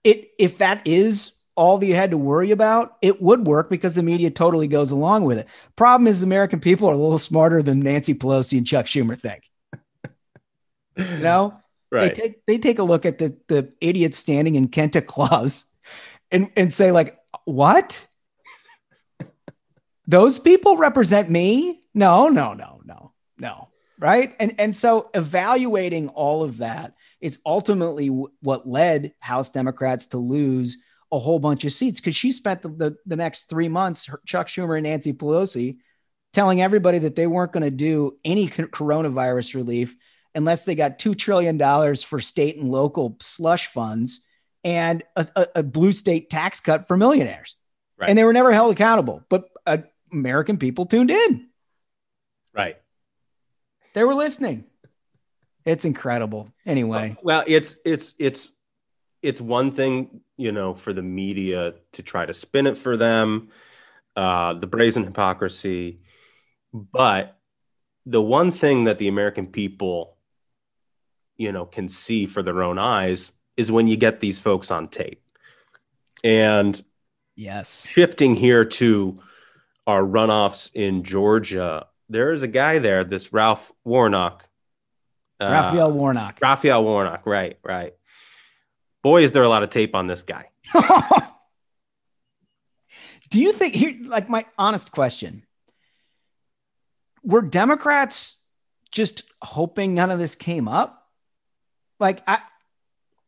it 0.02 0.30
if 0.38 0.59
that 0.59 0.87
is 0.87 1.35
all 1.54 1.78
that 1.78 1.87
you 1.87 1.94
had 1.94 2.11
to 2.11 2.18
worry 2.18 2.50
about, 2.50 2.97
it 3.02 3.23
would 3.23 3.47
work 3.47 3.71
because 3.71 3.94
the 3.94 4.02
media 4.02 4.30
totally 4.30 4.66
goes 4.66 4.90
along 4.90 5.25
with 5.25 5.38
it. 5.38 5.47
Problem 5.76 6.06
is, 6.06 6.23
American 6.23 6.61
people 6.61 6.88
are 6.88 6.94
a 6.94 6.99
little 6.99 7.18
smarter 7.18 7.62
than 7.62 7.80
Nancy 7.80 8.14
Pelosi 8.14 8.59
and 8.59 8.66
Chuck 8.66 8.87
Schumer 8.87 9.18
think. 9.18 9.50
You 10.97 11.19
know, 11.19 11.55
right? 11.91 12.15
They 12.15 12.21
take, 12.21 12.47
they 12.47 12.59
take 12.59 12.79
a 12.79 12.85
look 12.85 13.07
at 13.07 13.19
the 13.19 13.37
the 13.49 13.73
idiot 13.81 14.15
standing 14.15 14.55
in 14.55 14.69
kente 14.69 15.05
cloths 15.05 15.67
and 16.31 16.51
and 16.57 16.73
say 16.73 16.91
like, 16.93 17.19
what? 17.45 18.07
Those 20.07 20.39
people 20.39 20.77
represent 20.77 21.31
me? 21.31 21.81
No, 21.95 22.29
no, 22.29 22.53
no, 22.53 22.81
no, 22.85 23.13
no. 23.39 23.69
Right. 23.99 24.35
And, 24.39 24.55
and 24.59 24.77
so 24.77 25.09
evaluating 25.15 26.09
all 26.09 26.43
of 26.43 26.59
that 26.59 26.95
is 27.21 27.39
ultimately 27.47 28.09
what 28.09 28.69
led 28.69 29.15
House 29.21 29.51
Democrats 29.51 30.07
to 30.07 30.19
lose 30.19 30.77
a 31.13 31.19
whole 31.19 31.39
bunch 31.39 31.65
of 31.65 31.73
seats 31.73 32.01
because 32.01 32.17
she 32.17 32.33
spent 32.33 32.61
the, 32.61 32.69
the, 32.69 32.97
the, 33.07 33.17
next 33.17 33.45
three 33.45 33.69
months, 33.69 34.11
Chuck 34.27 34.49
Schumer 34.49 34.77
and 34.77 34.83
Nancy 34.83 35.13
Pelosi, 35.13 35.79
telling 36.33 36.61
everybody 36.61 36.99
that 36.99 37.15
they 37.15 37.29
weren't 37.29 37.53
going 37.53 37.63
to 37.63 37.71
do 37.71 38.19
any 38.25 38.49
coronavirus 38.49 39.55
relief 39.55 39.97
unless 40.35 40.62
they 40.62 40.75
got 40.75 40.99
$2 40.99 41.17
trillion 41.17 41.59
for 41.97 42.21
state 42.21 42.57
and 42.57 42.71
local 42.71 43.17
slush 43.21 43.69
funds 43.69 44.23
and 44.64 45.03
a, 45.17 45.26
a, 45.37 45.47
a 45.57 45.62
blue 45.62 45.93
state 45.93 46.31
tax 46.31 46.61
cut 46.61 46.88
for 46.88 46.97
millionaires. 46.97 47.57
Right. 47.97 48.09
And 48.09 48.19
they 48.19 48.25
were 48.25 48.33
never 48.33 48.53
held 48.53 48.73
accountable. 48.73 49.25
But 49.29 49.50
uh, 49.67 49.79
American 50.12 50.59
people 50.59 50.87
tuned 50.87 51.11
in. 51.11 51.49
Right. 52.53 52.76
They 53.95 54.05
were 54.05 54.14
listening. 54.14 54.64
It's 55.64 55.85
incredible. 55.85 56.53
Anyway. 56.67 57.17
Well, 57.23 57.45
it's 57.47 57.76
it's 57.85 58.14
it's 58.19 58.50
it's 59.23 59.41
one 59.41 59.73
thing, 59.73 60.21
you 60.37 60.53
know, 60.53 60.75
for 60.75 60.93
the 60.93 61.03
media 61.03 61.75
to 61.93 62.03
try 62.03 62.26
to 62.26 62.35
spin 62.35 62.67
it 62.67 62.76
for 62.76 62.97
them, 62.97 63.49
uh, 64.17 64.55
the 64.55 64.67
brazen 64.67 65.05
hypocrisy. 65.05 66.00
But 66.73 67.38
the 68.05 68.21
one 68.21 68.53
thing 68.53 68.85
that 68.85 68.99
the 68.99 69.09
American 69.09 69.47
people, 69.47 70.13
you 71.37 71.53
know, 71.53 71.64
can 71.64 71.88
see 71.88 72.26
for 72.26 72.43
their 72.43 72.62
own 72.62 72.79
eyes 72.79 73.33
is 73.57 73.71
when 73.71 73.87
you 73.87 73.97
get 73.97 74.21
these 74.21 74.41
folks 74.41 74.71
on 74.71 74.88
tape. 74.88 75.23
And 76.23 76.81
yes, 77.37 77.87
shifting 77.87 78.35
here 78.35 78.64
to 78.64 79.21
our 79.87 80.03
runoffs 80.03 80.71
in 80.75 81.03
Georgia, 81.03 81.87
there 82.09 82.33
is 82.33 82.43
a 82.43 82.49
guy 82.49 82.79
there, 82.79 83.05
this 83.05 83.33
Ralph 83.33 83.73
Warnock. 83.85 84.49
Uh, 85.41 85.47
Raphael 85.50 85.93
Warnock. 85.93 86.38
Raphael 86.41 86.85
Warnock, 86.85 87.26
right, 87.26 87.59
right. 87.62 87.95
Boy, 89.03 89.23
is 89.23 89.33
there 89.33 89.43
a 89.43 89.49
lot 89.49 89.62
of 89.62 89.71
tape 89.71 89.95
on 89.95 90.07
this 90.07 90.23
guy. 90.23 90.49
Do 93.31 93.41
you 93.41 93.53
think 93.53 93.75
here, 93.75 93.95
like 94.07 94.29
my 94.29 94.47
honest 94.57 94.93
question, 94.93 95.45
were 97.23 97.43
Democrats 97.43 98.41
just 98.91 99.25
hoping 99.43 99.95
none 99.95 100.11
of 100.11 100.19
this 100.19 100.35
came 100.37 100.69
up? 100.69 101.03
Like 101.99 102.23
I, 102.27 102.41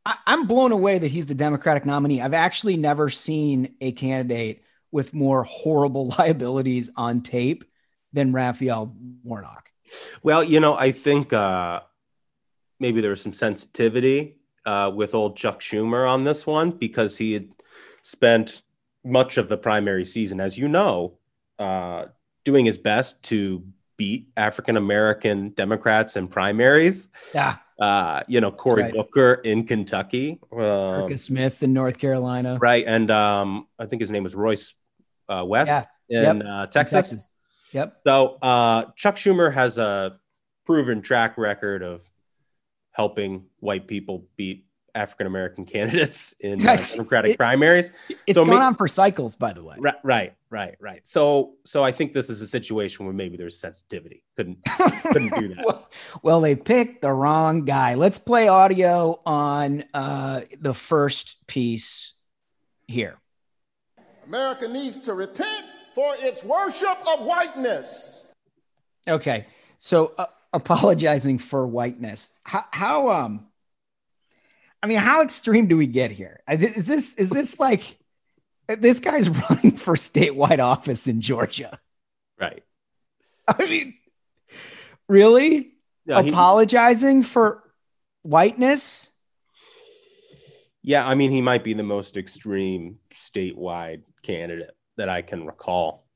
I 0.04 0.16
I'm 0.26 0.46
blown 0.46 0.72
away 0.72 0.98
that 0.98 1.08
he's 1.08 1.26
the 1.26 1.34
Democratic 1.34 1.86
nominee. 1.86 2.20
I've 2.20 2.34
actually 2.34 2.76
never 2.76 3.10
seen 3.10 3.74
a 3.80 3.92
candidate 3.92 4.62
with 4.90 5.14
more 5.14 5.44
horrible 5.44 6.08
liabilities 6.18 6.90
on 6.96 7.22
tape 7.22 7.64
than 8.12 8.32
Raphael 8.32 8.94
Warnock. 9.22 9.70
Well, 10.22 10.42
you 10.42 10.60
know, 10.60 10.74
I 10.74 10.92
think 10.92 11.32
uh, 11.32 11.80
maybe 12.80 13.00
there 13.00 13.10
was 13.10 13.20
some 13.20 13.32
sensitivity 13.32 14.36
uh, 14.64 14.90
with 14.94 15.14
old 15.14 15.36
Chuck 15.36 15.60
Schumer 15.60 16.08
on 16.08 16.24
this 16.24 16.46
one 16.46 16.70
because 16.70 17.16
he 17.16 17.32
had 17.32 17.48
spent 18.02 18.62
much 19.04 19.38
of 19.38 19.48
the 19.48 19.56
primary 19.56 20.04
season, 20.04 20.40
as 20.40 20.58
you 20.58 20.68
know, 20.68 21.18
uh, 21.58 22.06
doing 22.44 22.64
his 22.64 22.78
best 22.78 23.22
to 23.24 23.62
beat 23.96 24.32
African 24.36 24.76
American 24.76 25.50
Democrats 25.50 26.16
in 26.16 26.28
primaries. 26.28 27.08
Yeah. 27.34 27.56
Uh, 27.78 28.22
you 28.26 28.40
know, 28.40 28.50
Cory 28.50 28.82
right. 28.84 28.92
Booker 28.92 29.34
in 29.44 29.66
Kentucky. 29.66 30.38
Um, 30.52 30.58
Marcus 30.60 31.24
Smith 31.24 31.62
in 31.62 31.72
North 31.72 31.98
Carolina. 31.98 32.58
right. 32.60 32.84
And 32.86 33.10
um, 33.10 33.66
I 33.78 33.86
think 33.86 34.00
his 34.00 34.10
name 34.10 34.22
was 34.22 34.34
Royce 34.34 34.74
uh, 35.28 35.44
West 35.46 35.86
Yeah. 36.08 36.30
in 36.30 36.36
Yep. 36.38 36.46
uh, 36.46 36.62
in 36.62 36.70
Texas. 36.70 37.28
Yep. 37.72 38.00
So 38.06 38.38
uh, 38.40 38.84
Chuck 38.96 39.16
Schumer 39.16 39.52
has 39.52 39.76
a 39.76 40.18
proven 40.64 41.02
track 41.02 41.36
record 41.36 41.82
of 41.82 42.00
helping 42.92 43.44
white 43.60 43.86
people 43.86 44.26
beat 44.36 44.65
African 44.96 45.26
American 45.26 45.64
candidates 45.76 46.32
in 46.40 46.66
uh, 46.66 46.76
Democratic 46.76 47.32
It- 47.32 47.36
primaries. 47.36 47.90
It's 48.26 48.38
So 48.38 48.44
gone 48.44 48.54
me- 48.54 48.56
on 48.56 48.74
for 48.74 48.88
cycles, 48.88 49.36
by 49.36 49.52
the 49.52 49.62
way. 49.62 49.76
Right, 49.78 49.94
right, 50.02 50.34
right, 50.50 50.74
right. 50.80 51.06
So, 51.06 51.54
so 51.64 51.84
I 51.84 51.92
think 51.92 52.14
this 52.14 52.30
is 52.30 52.40
a 52.40 52.46
situation 52.46 53.04
where 53.04 53.14
maybe 53.14 53.36
there's 53.36 53.58
sensitivity. 53.60 54.24
Couldn't 54.36 54.58
couldn't 55.12 55.38
do 55.38 55.48
that. 55.54 55.62
well, 55.66 55.88
well, 56.22 56.40
they 56.40 56.56
picked 56.56 57.02
the 57.02 57.12
wrong 57.12 57.64
guy. 57.64 57.94
Let's 57.94 58.18
play 58.18 58.48
audio 58.48 59.20
on 59.26 59.84
uh, 59.94 60.40
the 60.58 60.74
first 60.74 61.46
piece 61.46 62.14
here. 62.88 63.18
America 64.26 64.66
needs 64.66 64.98
to 65.00 65.14
repent 65.14 65.66
for 65.94 66.14
its 66.18 66.42
worship 66.42 66.98
of 67.06 67.24
whiteness. 67.24 68.26
Okay, 69.08 69.46
so 69.78 70.12
uh, 70.18 70.26
apologizing 70.52 71.38
for 71.38 71.66
whiteness. 71.66 72.30
How, 72.42 72.64
how 72.72 73.08
um, 73.10 73.46
I 74.86 74.88
mean, 74.88 74.98
how 74.98 75.22
extreme 75.22 75.66
do 75.66 75.76
we 75.76 75.88
get 75.88 76.12
here? 76.12 76.38
Is 76.48 76.86
this 76.86 77.16
is 77.16 77.30
this 77.30 77.58
like 77.58 77.98
this 78.68 79.00
guy's 79.00 79.28
running 79.50 79.72
for 79.72 79.96
statewide 79.96 80.60
office 80.60 81.08
in 81.08 81.20
Georgia? 81.20 81.76
Right. 82.40 82.62
I 83.48 83.66
mean, 83.66 83.94
really 85.08 85.72
No, 86.06 86.22
he- 86.22 86.30
apologizing 86.30 87.24
for 87.24 87.64
whiteness? 88.22 89.10
yeah, 90.82 91.04
I 91.04 91.16
mean, 91.16 91.32
he 91.32 91.42
might 91.42 91.64
be 91.64 91.74
the 91.74 91.82
most 91.82 92.16
extreme 92.16 93.00
statewide 93.12 94.02
candidate 94.22 94.70
that 94.98 95.08
I 95.08 95.20
can 95.22 95.44
recall. 95.46 96.06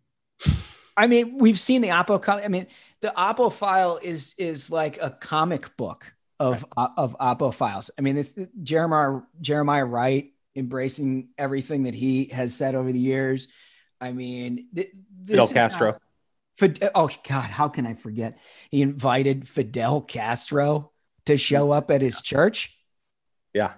I 0.96 1.08
mean, 1.08 1.38
we've 1.38 1.58
seen 1.58 1.82
the 1.82 1.88
Oppo. 1.88 2.22
I 2.28 2.46
mean, 2.46 2.68
the 3.00 3.12
Oppo 3.16 3.52
file 3.52 3.98
is 4.00 4.36
is 4.38 4.70
like 4.70 5.02
a 5.02 5.10
comic 5.10 5.76
book 5.76 6.14
of 6.40 6.64
uh, 6.76 6.88
of 6.96 7.16
Oppo 7.18 7.54
files. 7.54 7.90
I 7.96 8.00
mean, 8.00 8.16
this 8.16 8.36
Jeremiah 8.62 9.20
Jeremiah 9.40 9.84
Wright 9.84 10.32
embracing 10.56 11.28
everything 11.38 11.84
that 11.84 11.94
he 11.94 12.26
has 12.32 12.54
said 12.54 12.74
over 12.74 12.90
the 12.90 12.98
years. 12.98 13.46
I 14.00 14.12
mean, 14.12 14.66
th- 14.74 14.90
this 15.22 15.50
Fidel 15.50 15.68
Castro. 15.68 16.00
not- 16.60 16.90
oh 16.94 17.10
God, 17.28 17.50
how 17.50 17.68
can 17.68 17.86
I 17.86 17.94
forget? 17.94 18.38
He 18.70 18.82
invited 18.82 19.46
Fidel 19.46 20.00
Castro 20.00 20.90
to 21.26 21.36
show 21.36 21.70
up 21.70 21.90
at 21.90 22.00
his 22.00 22.20
church. 22.22 22.76
Yeah. 23.54 23.74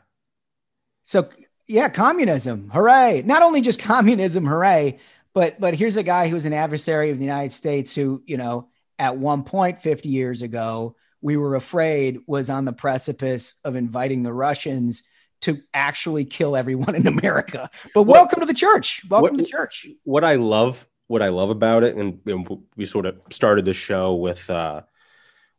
So 1.03 1.29
yeah, 1.67 1.89
communism, 1.89 2.71
hooray! 2.71 3.23
Not 3.27 3.43
only 3.43 3.61
just 3.61 3.79
communism, 3.81 4.47
hooray, 4.47 5.01
but 5.35 5.59
but 5.61 5.75
here's 5.75 5.97
a 5.97 6.03
guy 6.05 6.29
who's 6.29 6.47
an 6.47 6.53
adversary 6.53 7.11
of 7.11 7.19
the 7.19 7.25
United 7.25 7.53
States 7.53 7.93
who, 7.93 8.23
you 8.25 8.37
know, 8.37 8.69
at 9.01 9.17
one 9.17 9.43
point 9.43 9.81
50 9.81 10.09
years 10.09 10.43
ago, 10.43 10.97
we 11.23 11.37
were 11.37 11.55
afraid 11.55 12.19
was 12.27 12.51
on 12.51 12.65
the 12.65 12.73
precipice 12.73 13.55
of 13.65 13.77
inviting 13.77 14.23
the 14.23 14.33
Russians 14.33 15.05
to 15.43 15.61
actually 15.73 16.25
kill 16.25 16.55
everyone 16.57 16.95
in 16.95 17.07
America. 17.07 17.71
But 17.95 18.03
What- 18.03 18.15
welcome 18.17 18.41
to 18.41 18.47
the 18.47 18.55
church. 18.55 19.03
Welcome 19.09 19.31
what- 19.31 19.39
to 19.39 19.45
the 19.45 19.49
church. 19.51 19.87
what 20.05 20.25
I 20.25 20.35
love, 20.37 20.87
what 21.07 21.23
I 21.23 21.29
love 21.29 21.51
about 21.51 21.85
it, 21.85 21.97
and, 21.97 22.21
and 22.27 22.49
we 22.77 22.87
sort 22.87 23.07
of 23.07 23.17
started 23.31 23.65
the 23.65 23.75
show 23.75 24.15
with 24.15 24.49
uh, 24.51 24.83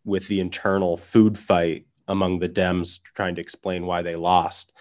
with 0.06 0.28
the 0.28 0.40
internal 0.42 0.98
food 0.98 1.38
fight 1.38 1.86
among 2.10 2.40
the 2.40 2.50
Dems, 2.50 3.00
trying 3.14 3.36
to 3.36 3.42
explain 3.42 3.86
why 3.86 4.02
they 4.02 4.18
lost. 4.18 4.74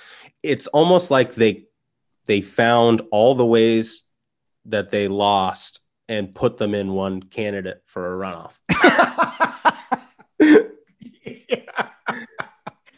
It's 0.43 0.67
almost 0.67 1.11
like 1.11 1.35
they 1.35 1.67
they 2.27 2.41
found 2.41 3.03
all 3.11 3.35
the 3.35 3.47
ways 3.47 4.03
that 4.67 4.91
they 4.91 5.09
lost 5.09 5.81
and 6.09 6.35
put 6.35 6.57
them 6.59 6.75
in 6.75 6.93
one 6.93 7.23
candidate 7.23 7.83
for 7.87 8.15
a 8.15 8.27
runoff. 8.27 8.59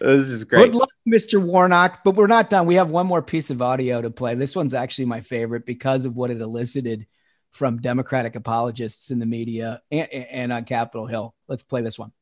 This 0.04 0.30
is 0.30 0.44
great. 0.44 0.72
Good 0.72 0.74
luck, 0.74 0.90
Mr. 1.08 1.42
Warnock. 1.42 2.04
But 2.04 2.14
we're 2.16 2.26
not 2.26 2.50
done. 2.50 2.66
We 2.66 2.74
have 2.76 2.90
one 2.90 3.06
more 3.06 3.22
piece 3.22 3.50
of 3.50 3.62
audio 3.62 4.02
to 4.02 4.10
play. 4.10 4.34
This 4.34 4.54
one's 4.54 4.74
actually 4.74 5.06
my 5.06 5.20
favorite 5.20 5.66
because 5.66 6.04
of 6.04 6.16
what 6.16 6.30
it 6.30 6.40
elicited 6.40 7.06
from 7.50 7.78
Democratic 7.78 8.36
apologists 8.36 9.10
in 9.10 9.18
the 9.18 9.26
media 9.26 9.80
and, 9.90 10.08
and 10.10 10.52
on 10.52 10.64
Capitol 10.64 11.06
Hill. 11.06 11.34
Let's 11.48 11.62
play 11.62 11.82
this 11.82 11.98
one. 11.98 12.12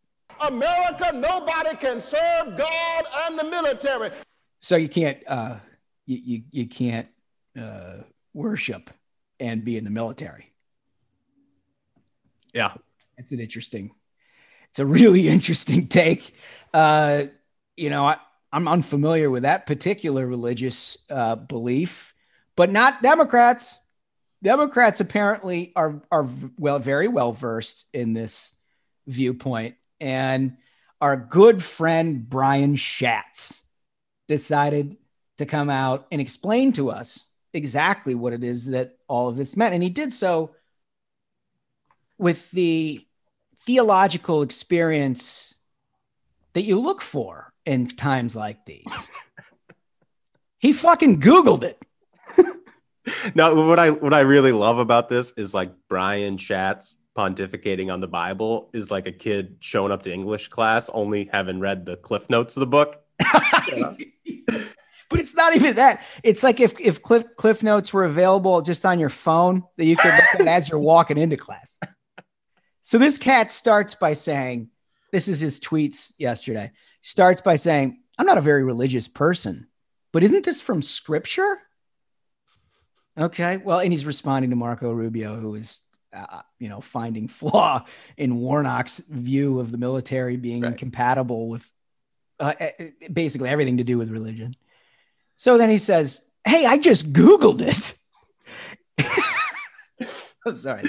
America, 0.41 1.11
nobody 1.15 1.77
can 1.77 2.01
serve 2.01 2.57
God 2.57 3.05
and 3.25 3.39
the 3.39 3.45
military. 3.45 4.11
So 4.61 4.77
you 4.77 4.89
can't 4.89 5.19
uh, 5.27 5.57
you, 6.07 6.19
you 6.25 6.43
you 6.51 6.67
can't 6.67 7.09
uh, 7.61 7.99
worship 8.35 8.91
and 9.41 9.65
be 9.65 9.77
in 9.77 9.85
the 9.85 9.91
military. 9.91 10.53
Yeah. 12.53 12.75
It's 13.19 13.33
an 13.33 13.41
interesting. 13.41 13.93
It's 14.71 14.79
a 14.79 14.87
really 14.87 15.29
interesting 15.37 15.89
take. 15.89 16.35
Uh, 16.73 17.25
you 17.77 17.91
know, 17.91 18.07
I, 18.07 18.19
I'm 18.53 18.69
unfamiliar 18.69 19.31
with 19.31 19.45
that 19.45 19.67
particular 19.67 20.27
religious 20.27 20.99
uh, 21.11 21.37
belief, 21.37 22.15
but 22.57 22.71
not 22.71 23.03
Democrats. 23.03 23.79
Democrats 24.43 25.01
apparently 25.01 25.73
are 25.77 26.03
are 26.11 26.29
well 26.59 26.79
very 26.79 27.09
well 27.09 27.33
versed 27.33 27.87
in 27.93 28.13
this 28.13 28.53
viewpoint, 29.07 29.77
and 30.01 30.57
our 31.01 31.17
good 31.17 31.63
friend 31.63 32.29
Brian 32.29 32.77
Schatz 32.77 33.63
decided 34.29 34.97
to 35.39 35.47
come 35.47 35.71
out 35.71 36.07
and 36.13 36.21
explain 36.21 36.73
to 36.73 36.91
us 36.91 37.29
exactly 37.55 38.15
what 38.15 38.33
it 38.33 38.45
is 38.45 38.67
that 38.67 38.97
all 39.09 39.29
of 39.29 39.37
this 39.37 39.57
meant, 39.57 39.75
and 39.75 39.83
he 39.83 39.91
did 39.91 40.13
so 40.13 40.55
with 42.19 42.51
the 42.51 43.07
theological 43.65 44.43
experience 44.43 45.55
that 46.53 46.63
you 46.63 46.79
look 46.81 47.01
for 47.01 47.52
in 47.67 47.89
times 47.89 48.35
like 48.37 48.65
these. 48.67 49.11
he 50.59 50.73
fucking 50.73 51.21
Googled 51.21 51.65
it. 51.65 51.79
No, 53.35 53.67
what 53.67 53.81
I 53.81 53.91
what 53.91 54.15
I 54.15 54.21
really 54.21 54.53
love 54.53 54.79
about 54.79 55.09
this 55.09 55.33
is 55.33 55.53
like 55.53 55.73
Brian 55.89 56.39
Schatz 56.39 56.95
pontificating 57.19 57.93
on 57.93 58.01
the 58.01 58.07
Bible 58.07 58.71
is 58.73 58.93
like 58.93 59.09
a 59.09 59.13
kid 59.13 59.57
showing 59.59 59.91
up 59.91 60.05
to 60.05 60.13
English 60.13 60.49
class 60.49 60.89
only 60.89 61.29
having 61.33 61.59
read 61.59 61.85
the 61.85 61.97
cliff 61.97 62.31
notes 62.31 62.57
of 62.57 62.61
the 62.61 62.67
book. 62.67 63.03
But 65.13 65.21
it's 65.21 65.35
not 65.35 65.55
even 65.55 65.77
that. 65.77 66.03
It's 66.23 66.43
like 66.43 66.59
if, 66.59 66.73
if 66.81 67.03
Cliff, 67.03 67.25
Cliff 67.37 67.63
Notes 67.63 67.93
were 67.93 68.05
available 68.05 68.63
just 68.63 68.87
on 68.87 68.99
your 68.99 69.11
phone 69.11 69.63
that 69.77 69.85
you 69.85 69.95
could 69.95 70.11
look 70.11 70.41
at 70.41 70.49
as 70.49 70.71
you're 70.71 70.79
walking 70.79 71.19
into 71.19 71.37
class. 71.37 71.79
So 72.81 72.97
this 72.97 73.19
cat 73.19 73.53
starts 73.53 73.95
by 73.95 74.15
saying, 74.15 74.71
This 75.13 75.29
is 75.29 75.39
his 75.39 75.61
tweets 75.61 76.15
yesterday. 76.19 76.73
Starts 77.03 77.41
by 77.43 77.57
saying, 77.57 77.99
I'm 78.19 78.27
not 78.27 78.39
a 78.39 78.43
very 78.43 78.63
religious 78.65 79.09
person, 79.09 79.67
but 80.13 80.23
isn't 80.23 80.45
this 80.45 80.61
from 80.63 80.83
scripture? 80.83 81.59
Okay. 83.19 83.57
Well, 83.59 83.81
and 83.81 83.93
he's 83.93 84.07
responding 84.07 84.51
to 84.51 84.57
Marco 84.57 84.91
Rubio, 84.93 85.37
who 85.37 85.55
is, 85.57 85.81
uh, 86.15 86.43
you 86.59 86.69
know, 86.69 86.81
finding 86.81 87.29
flaw 87.29 87.85
in 88.17 88.37
Warnock's 88.37 88.99
view 88.99 89.61
of 89.61 89.71
the 89.73 89.79
military 89.79 90.37
being 90.37 90.63
Right. 90.63 90.73
incompatible 90.73 91.49
with 91.49 91.71
uh, 92.41 92.55
uh, 92.61 92.69
basically 93.13 93.49
everything 93.49 93.77
to 93.79 93.85
do 93.85 93.99
with 93.99 94.11
religion. 94.11 94.57
So 95.37 95.59
then 95.59 95.71
he 95.71 95.79
says, 95.79 96.21
Hey, 96.47 96.67
I 96.67 96.79
just 96.79 97.13
Googled 97.13 97.61
it. 97.61 97.97
I'm 100.47 100.55
sorry. 100.57 100.83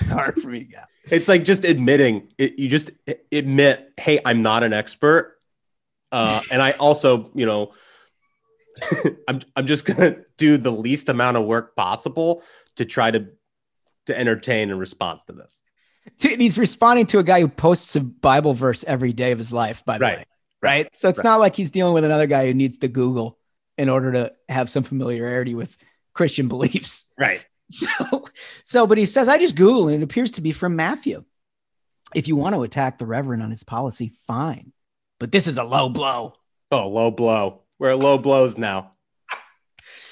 It's 0.00 0.08
hard 0.08 0.36
for 0.40 0.48
me 0.48 0.60
to 0.60 0.64
get. 0.64 0.88
it's 1.10 1.28
like 1.28 1.44
just 1.44 1.64
admitting 1.64 2.28
it, 2.38 2.58
you 2.58 2.68
just 2.68 2.90
admit, 3.32 3.92
hey, 3.98 4.18
I'm 4.24 4.42
not 4.42 4.62
an 4.62 4.72
expert. 4.72 5.35
Uh, 6.16 6.40
and 6.50 6.62
I 6.62 6.70
also, 6.72 7.30
you 7.34 7.44
know, 7.46 7.72
I'm 9.28 9.40
I'm 9.54 9.66
just 9.66 9.84
gonna 9.84 10.16
do 10.36 10.56
the 10.56 10.70
least 10.70 11.08
amount 11.08 11.36
of 11.36 11.44
work 11.44 11.76
possible 11.76 12.42
to 12.76 12.84
try 12.84 13.10
to 13.10 13.26
to 14.06 14.18
entertain 14.18 14.70
in 14.70 14.78
response 14.78 15.22
to 15.24 15.32
this. 15.32 15.60
He's 16.20 16.56
responding 16.58 17.06
to 17.06 17.18
a 17.18 17.24
guy 17.24 17.40
who 17.40 17.48
posts 17.48 17.96
a 17.96 18.00
Bible 18.00 18.54
verse 18.54 18.84
every 18.84 19.12
day 19.12 19.32
of 19.32 19.38
his 19.38 19.52
life, 19.52 19.84
by 19.84 19.98
the 19.98 20.02
Right. 20.02 20.18
way. 20.18 20.24
Right. 20.62 20.84
right 20.84 20.96
So 20.96 21.08
it's 21.08 21.18
Right. 21.18 21.24
not 21.24 21.40
like 21.40 21.56
he's 21.56 21.70
dealing 21.70 21.94
with 21.94 22.04
another 22.04 22.26
guy 22.26 22.46
who 22.46 22.54
needs 22.54 22.78
to 22.78 22.88
Google 22.88 23.38
in 23.76 23.88
order 23.88 24.12
to 24.12 24.32
have 24.48 24.70
some 24.70 24.84
familiarity 24.84 25.54
with 25.54 25.76
Christian 26.14 26.48
beliefs. 26.48 27.12
Right. 27.18 27.44
So, 27.68 28.24
so, 28.62 28.86
but 28.86 28.96
he 28.96 29.06
says, 29.06 29.28
I 29.28 29.38
just 29.38 29.56
Google 29.56 29.88
and 29.88 29.96
it 29.96 30.04
appears 30.04 30.30
to 30.32 30.40
be 30.40 30.52
from 30.52 30.76
Matthew. 30.76 31.24
If 32.14 32.28
you 32.28 32.36
want 32.36 32.54
to 32.54 32.62
attack 32.62 32.98
the 32.98 33.06
Reverend 33.06 33.42
on 33.42 33.50
his 33.50 33.64
policy, 33.64 34.12
fine. 34.28 34.72
But 35.18 35.32
this 35.32 35.46
is 35.46 35.58
a 35.58 35.64
low 35.64 35.88
blow. 35.88 36.34
Oh, 36.70 36.88
low 36.88 37.10
blow. 37.10 37.62
We're 37.78 37.90
at 37.90 37.98
low 37.98 38.18
blows 38.18 38.58
now. 38.58 38.92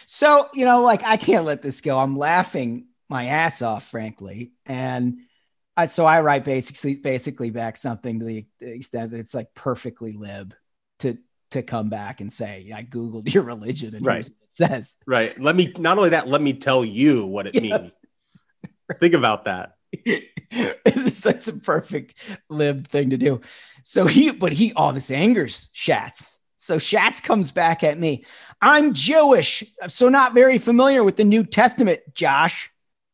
So, 0.06 0.48
you 0.54 0.64
know, 0.64 0.82
like 0.82 1.02
I 1.02 1.16
can't 1.16 1.44
let 1.44 1.62
this 1.62 1.80
go. 1.80 1.98
I'm 1.98 2.16
laughing 2.16 2.86
my 3.08 3.26
ass 3.26 3.62
off, 3.62 3.84
frankly. 3.88 4.52
And 4.66 5.18
I, 5.76 5.86
so 5.86 6.04
I 6.06 6.20
write 6.20 6.44
basically 6.44 6.96
basically 6.96 7.50
back 7.50 7.76
something 7.76 8.20
to 8.20 8.24
the 8.24 8.46
extent 8.60 9.10
that 9.10 9.20
it's 9.20 9.34
like 9.34 9.54
perfectly 9.54 10.12
lib 10.12 10.54
to 11.00 11.18
to 11.50 11.62
come 11.62 11.88
back 11.88 12.20
and 12.20 12.32
say, 12.32 12.72
I 12.74 12.82
Googled 12.82 13.32
your 13.32 13.42
religion 13.44 13.94
and 13.94 14.04
Right. 14.04 14.14
here's 14.16 14.30
what 14.30 14.36
it 14.42 14.54
says. 14.54 14.96
Right. 15.06 15.38
Let 15.40 15.56
me 15.56 15.72
not 15.78 15.98
only 15.98 16.10
that, 16.10 16.28
let 16.28 16.42
me 16.42 16.52
tell 16.54 16.84
you 16.84 17.26
what 17.26 17.46
it 17.46 17.54
Yes. 17.54 17.62
means. 17.62 17.98
Think 19.00 19.14
about 19.14 19.44
that. 19.46 19.74
it's 19.92 21.20
that's 21.20 21.48
a 21.48 21.58
perfect 21.58 22.14
lib 22.50 22.86
thing 22.86 23.10
to 23.10 23.16
do. 23.16 23.40
So 23.84 24.06
he, 24.06 24.32
but 24.32 24.52
he, 24.52 24.72
all 24.72 24.92
this 24.92 25.10
angers 25.10 25.68
Schatz. 25.72 26.40
So 26.56 26.78
Schatz 26.78 27.20
comes 27.20 27.52
back 27.52 27.84
at 27.84 27.98
me. 27.98 28.24
I'm 28.60 28.94
Jewish, 28.94 29.62
so 29.86 30.08
not 30.08 30.34
very 30.34 30.58
familiar 30.58 31.04
with 31.04 31.16
the 31.16 31.24
New 31.24 31.44
Testament, 31.44 32.00
Josh. 32.14 32.72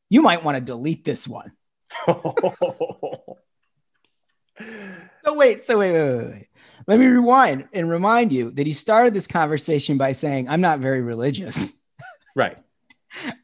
You 0.09 0.23
might 0.23 0.45
want 0.45 0.57
to 0.57 0.61
delete 0.61 1.05
this 1.05 1.29
one. 1.29 1.53
So 5.25 5.37
wait, 5.37 5.63
so 5.63 5.79
wait, 5.79 5.93
wait, 5.93 6.17
wait, 6.17 6.31
wait. 6.33 6.47
Let 6.87 6.99
me 6.99 7.07
rewind 7.07 7.69
and 7.73 7.91
remind 7.91 8.33
you 8.33 8.51
that 8.53 8.67
he 8.67 8.73
started 8.73 9.15
this 9.15 9.27
conversation 9.27 9.99
by 9.99 10.13
saying, 10.13 10.49
I'm 10.49 10.61
not 10.61 10.81
very 10.81 11.03
religious, 11.03 11.83
right. 12.37 12.59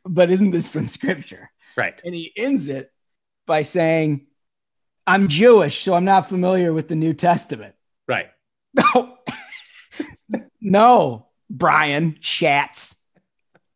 but 0.04 0.30
isn't 0.30 0.50
this 0.50 0.68
from 0.68 0.88
scripture? 0.88 1.50
Right. 1.76 2.00
And 2.04 2.14
he 2.14 2.32
ends 2.36 2.68
it 2.68 2.90
by 3.46 3.62
saying, 3.62 4.25
I'm 5.06 5.28
Jewish, 5.28 5.82
so 5.82 5.94
I'm 5.94 6.04
not 6.04 6.28
familiar 6.28 6.72
with 6.72 6.88
the 6.88 6.96
New 6.96 7.14
Testament. 7.14 7.74
Right. 8.08 8.28
No, 8.74 9.18
no, 10.60 11.26
Brian 11.48 12.16
Schatz. 12.20 12.96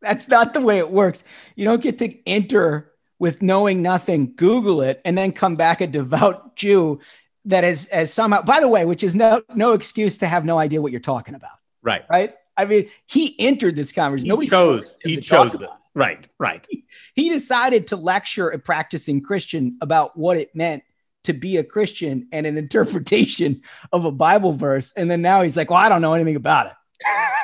That's 0.03 0.29
not 0.29 0.55
the 0.55 0.61
way 0.61 0.79
it 0.79 0.91
works. 0.91 1.25
You 1.57 1.65
don't 1.65 1.83
get 1.83 1.99
to 1.99 2.29
enter 2.29 2.93
with 3.19 3.43
knowing 3.43 3.83
nothing, 3.83 4.33
Google 4.35 4.81
it, 4.83 5.01
and 5.05 5.17
then 5.17 5.33
come 5.33 5.57
back 5.57 5.81
a 5.81 5.87
devout 5.87 6.57
Jew 6.57 7.01
that 7.45 7.65
is 7.65 7.87
as 7.87 8.13
somehow, 8.13 8.43
by 8.43 8.61
the 8.61 8.69
way, 8.69 8.85
which 8.85 9.05
is 9.05 9.15
no 9.15 9.43
no 9.55 9.73
excuse 9.73 10.19
to 10.19 10.27
have 10.27 10.45
no 10.45 10.59
idea 10.59 10.81
what 10.83 10.91
you're 10.93 11.01
talking 11.01 11.35
about, 11.35 11.59
Right. 11.83 12.03
right? 12.11 12.35
I 12.57 12.67
mean, 12.67 12.91
he 13.07 13.39
entered 13.39 13.77
this 13.77 13.93
conversation. 13.93 14.27
He 14.27 14.31
Nobody 14.31 14.49
chose. 14.49 14.97
He 15.03 15.17
chose 15.19 15.53
this. 15.53 15.75
Right. 15.95 16.29
Right. 16.39 16.67
He 17.15 17.31
decided 17.31 17.87
to 17.89 17.97
lecture 17.97 18.49
a 18.51 18.59
practicing 18.59 19.23
Christian 19.23 19.79
about 19.81 20.17
what 20.17 20.37
it 20.37 20.55
meant 20.55 20.83
to 21.25 21.33
be 21.33 21.57
a 21.57 21.65
Christian 21.65 22.29
and 22.33 22.47
an 22.47 22.59
interpretation 22.65 23.63
of 23.93 24.05
a 24.05 24.13
Bible 24.13 24.53
verse. 24.53 24.93
And 24.93 25.11
then 25.11 25.23
now 25.23 25.43
he's 25.43 25.57
like, 25.57 25.71
well, 25.71 25.79
I 25.79 25.89
don't 25.89 26.03
know 26.03 26.15
anything 26.15 26.37
about 26.37 26.67
it. 26.67 26.73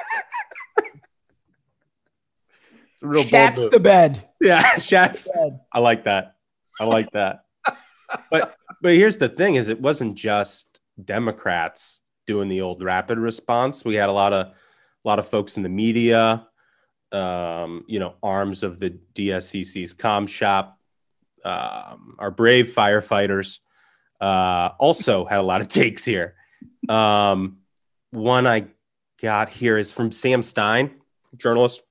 It's 2.97 3.03
a 3.03 3.09
real 3.09 3.25
Shats 3.25 3.71
the 3.71 3.79
bed. 3.79 4.27
Yeah, 4.41 4.63
Shats. 4.77 5.29
Bed. 5.31 5.61
I 5.71 5.81
like 5.81 6.05
that. 6.05 6.37
I 6.81 6.85
like 6.85 7.11
that. 7.11 7.45
but 8.31 8.57
but 8.81 8.95
here's 8.95 9.19
the 9.19 9.29
thing: 9.29 9.57
is 9.57 9.69
it 9.69 9.79
wasn't 9.79 10.15
just 10.15 10.81
Democrats 11.05 12.01
doing 12.27 12.49
the 12.49 12.63
old 12.63 12.83
rapid 12.83 13.19
response. 13.19 13.85
We 13.85 13.97
had 13.97 14.09
a 14.09 14.13
lot 14.13 14.33
of 14.33 14.47
a 14.47 14.55
lot 15.05 15.19
of 15.19 15.29
folks 15.29 15.59
in 15.59 15.63
the 15.63 15.69
media, 15.69 16.47
um, 17.13 17.85
you 17.87 17.99
know, 17.99 18.15
arms 18.23 18.63
of 18.63 18.81
the 18.81 18.99
DSCC's 19.15 19.93
com 19.93 20.27
shop, 20.27 20.79
um, 21.45 22.17
our 22.19 22.31
brave 22.31 22.73
firefighters, 22.75 23.59
uh, 24.21 24.71
also 24.79 25.25
had 25.25 25.39
a 25.39 25.43
lot 25.43 25.61
of 25.61 25.69
takes 25.83 26.05
here. 26.05 26.35
Um, 26.89 27.59
one 28.11 28.47
I 28.47 28.67
got 29.21 29.49
here 29.49 29.79
is 29.79 29.93
from 29.93 30.13
Sam 30.13 30.43
Stein, 30.43 30.91
journalist. 31.37 31.83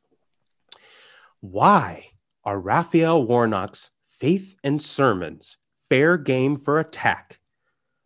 Why 1.41 2.07
are 2.43 2.59
Raphael 2.59 3.23
Warnock's 3.25 3.89
faith 4.07 4.55
and 4.63 4.81
sermons 4.81 5.57
fair 5.89 6.17
game 6.17 6.57
for 6.57 6.79
attack, 6.79 7.39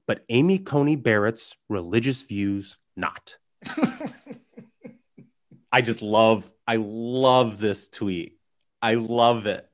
but 0.07 0.25
Amy 0.29 0.59
Coney 0.59 0.95
Barrett's 0.95 1.55
religious 1.69 2.23
views 2.23 2.77
not? 2.95 3.37
I 5.71 5.81
just 5.81 6.01
love, 6.01 6.51
I 6.67 6.77
love 6.77 7.59
this 7.59 7.87
tweet. 7.87 8.39
I 8.81 8.95
love 8.95 9.45
it 9.45 9.69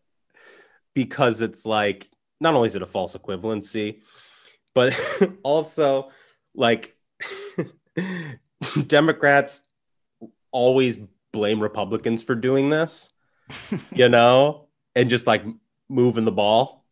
because 0.94 1.42
it's 1.42 1.66
like, 1.66 2.10
not 2.40 2.54
only 2.54 2.68
is 2.68 2.76
it 2.76 2.82
a 2.82 2.88
false 2.88 3.16
equivalency, 3.16 4.02
but 4.76 4.94
also 5.44 6.12
like 6.54 6.96
Democrats 8.88 9.64
always 10.52 11.00
blame 11.32 11.60
Republicans 11.60 12.22
for 12.22 12.36
doing 12.36 12.70
this, 12.70 13.10
you 13.94 14.08
know, 14.08 14.68
and 14.96 15.10
just 15.10 15.26
like 15.26 15.44
moving 15.90 16.26
the 16.26 16.32
ball. 16.32 16.86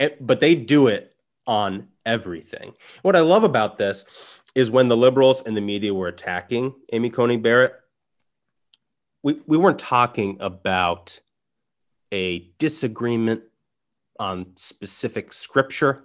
And- 0.00 0.16
but 0.20 0.40
they 0.40 0.56
do 0.56 0.88
it 0.88 1.14
on 1.46 1.88
everything. 2.04 2.74
What 3.02 3.14
I 3.16 3.20
love 3.20 3.44
about 3.44 3.78
this 3.78 4.04
is 4.54 4.70
when 4.70 4.88
the 4.88 4.96
liberals 4.96 5.42
and 5.42 5.56
the 5.56 5.60
media 5.60 5.94
were 5.94 6.08
attacking 6.08 6.74
Amy 6.92 7.08
Coney 7.08 7.36
Barrett, 7.36 7.74
we, 9.22 9.40
we 9.46 9.56
weren't 9.56 9.78
talking 9.78 10.36
about 10.40 11.18
a 12.12 12.50
disagreement 12.58 13.42
on 14.18 14.46
specific 14.56 15.32
scripture. 15.32 16.04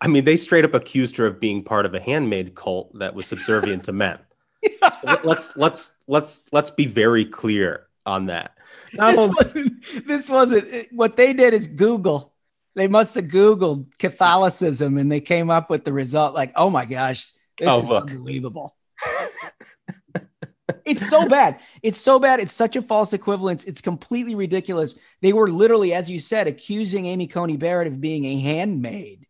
I 0.00 0.06
mean, 0.08 0.24
they 0.24 0.36
straight 0.36 0.64
up 0.64 0.74
accused 0.74 1.16
her 1.16 1.26
of 1.26 1.40
being 1.40 1.62
part 1.64 1.84
of 1.86 1.94
a 1.94 2.00
handmaid 2.00 2.54
cult 2.54 2.96
that 2.98 3.14
was 3.14 3.26
subservient 3.26 3.84
to 3.84 3.92
men. 3.92 4.18
Let's 5.24 5.54
let's 5.56 5.92
let's 6.06 6.42
let's 6.52 6.70
be 6.70 6.86
very 6.86 7.24
clear 7.26 7.86
on 8.06 8.26
that. 8.26 8.56
Not 8.94 9.10
This 9.10 9.20
only- 9.20 9.34
wasn't, 9.36 10.06
this 10.06 10.28
wasn't 10.30 10.68
it- 10.68 10.88
what 10.92 11.16
they 11.16 11.32
did 11.34 11.52
is 11.54 11.66
Google. 11.66 12.32
They 12.74 12.88
must 12.88 13.14
have 13.16 13.26
Googled 13.26 13.86
Catholicism 13.98 14.96
and 14.98 15.10
they 15.12 15.20
came 15.20 15.50
up 15.50 15.68
with 15.70 15.84
the 15.84 15.92
result 15.92 16.34
like, 16.34 16.52
oh 16.56 16.70
my 16.70 16.86
gosh, 16.86 17.32
this 17.58 17.68
Oh, 17.68 17.80
is 17.80 17.90
look. 17.90 18.08
unbelievable. 18.10 18.74
it's 20.84 21.08
so 21.08 21.28
bad. 21.28 21.60
It's 21.82 22.00
so 22.00 22.18
bad. 22.18 22.40
It's 22.40 22.52
such 22.52 22.76
a 22.76 22.82
false 22.82 23.12
equivalence. 23.12 23.64
It's 23.64 23.80
completely 23.80 24.34
ridiculous. 24.34 24.96
They 25.20 25.32
were 25.32 25.48
literally, 25.48 25.92
as 25.94 26.10
you 26.10 26.18
said, 26.18 26.46
accusing 26.46 27.06
Amy 27.06 27.26
Coney 27.26 27.56
Barrett 27.56 27.86
of 27.88 28.00
being 28.00 28.24
a 28.24 28.40
handmaid. 28.40 29.26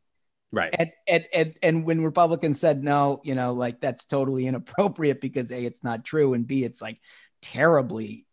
Right. 0.55 0.75
And, 0.79 0.91
and, 1.07 1.25
and, 1.33 1.55
and 1.63 1.85
when 1.85 2.03
Republicans 2.03 2.61
said 2.61 2.83
no, 2.83 3.21
you 3.25 3.35
know, 3.35 3.53
like 3.53 3.81
that's 3.81 4.05
totally 4.05 4.47
inappropriate 4.47 5.21
because 5.21 5.51
A, 5.53 5.65
it's 5.65 5.85
not 5.85 6.05
true, 6.05 6.35
and 6.35 6.47
B, 6.47 6.65
it's 6.65 6.81
like 6.81 6.99
terribly 7.43 8.27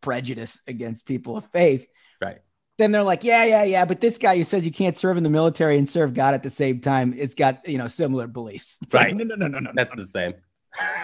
prejudice 0.00 0.62
against 0.66 1.06
people 1.06 1.36
of 1.36 1.46
faith. 1.46 1.88
Right. 2.20 2.38
Then 2.78 2.92
they're 2.92 3.02
like, 3.02 3.24
yeah, 3.24 3.44
yeah, 3.44 3.64
yeah. 3.64 3.84
But 3.84 4.00
this 4.00 4.16
guy 4.18 4.36
who 4.36 4.44
says 4.44 4.64
you 4.64 4.72
can't 4.72 4.96
serve 4.96 5.16
in 5.18 5.22
the 5.22 5.30
military 5.30 5.76
and 5.76 5.88
serve 5.88 6.14
God 6.14 6.34
at 6.34 6.42
the 6.42 6.50
same 6.50 6.80
time, 6.80 7.12
it's 7.14 7.34
got, 7.34 7.68
you 7.68 7.76
know, 7.76 7.86
similar 7.86 8.26
beliefs. 8.26 8.78
It's 8.82 8.94
like, 8.94 9.06
Right. 9.06 9.16
no, 9.16 9.24
no, 9.24 9.34
no, 9.34 9.48
no, 9.48 9.58
no. 9.58 9.70
That's 9.74 9.94
the 9.94 10.06
same. 10.06 10.34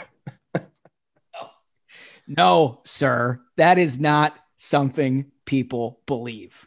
No, 2.26 2.80
sir, 2.84 3.40
that 3.56 3.78
is 3.78 4.00
not 4.00 4.36
something 4.56 5.30
people 5.44 6.00
believe. 6.06 6.65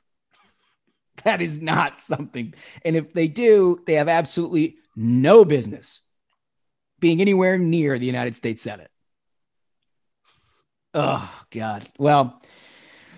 That 1.23 1.41
is 1.41 1.61
not 1.61 2.01
something. 2.01 2.53
And 2.85 2.95
if 2.95 3.13
they 3.13 3.27
do, 3.27 3.81
they 3.85 3.95
have 3.95 4.07
absolutely 4.07 4.77
no 4.95 5.43
business 5.43 6.01
being 6.99 7.21
anywhere 7.21 7.57
near 7.57 7.97
the 7.97 8.05
United 8.05 8.35
States 8.35 8.61
Senate. 8.61 8.89
Oh, 10.93 11.43
God. 11.51 11.85
Well, 11.97 12.41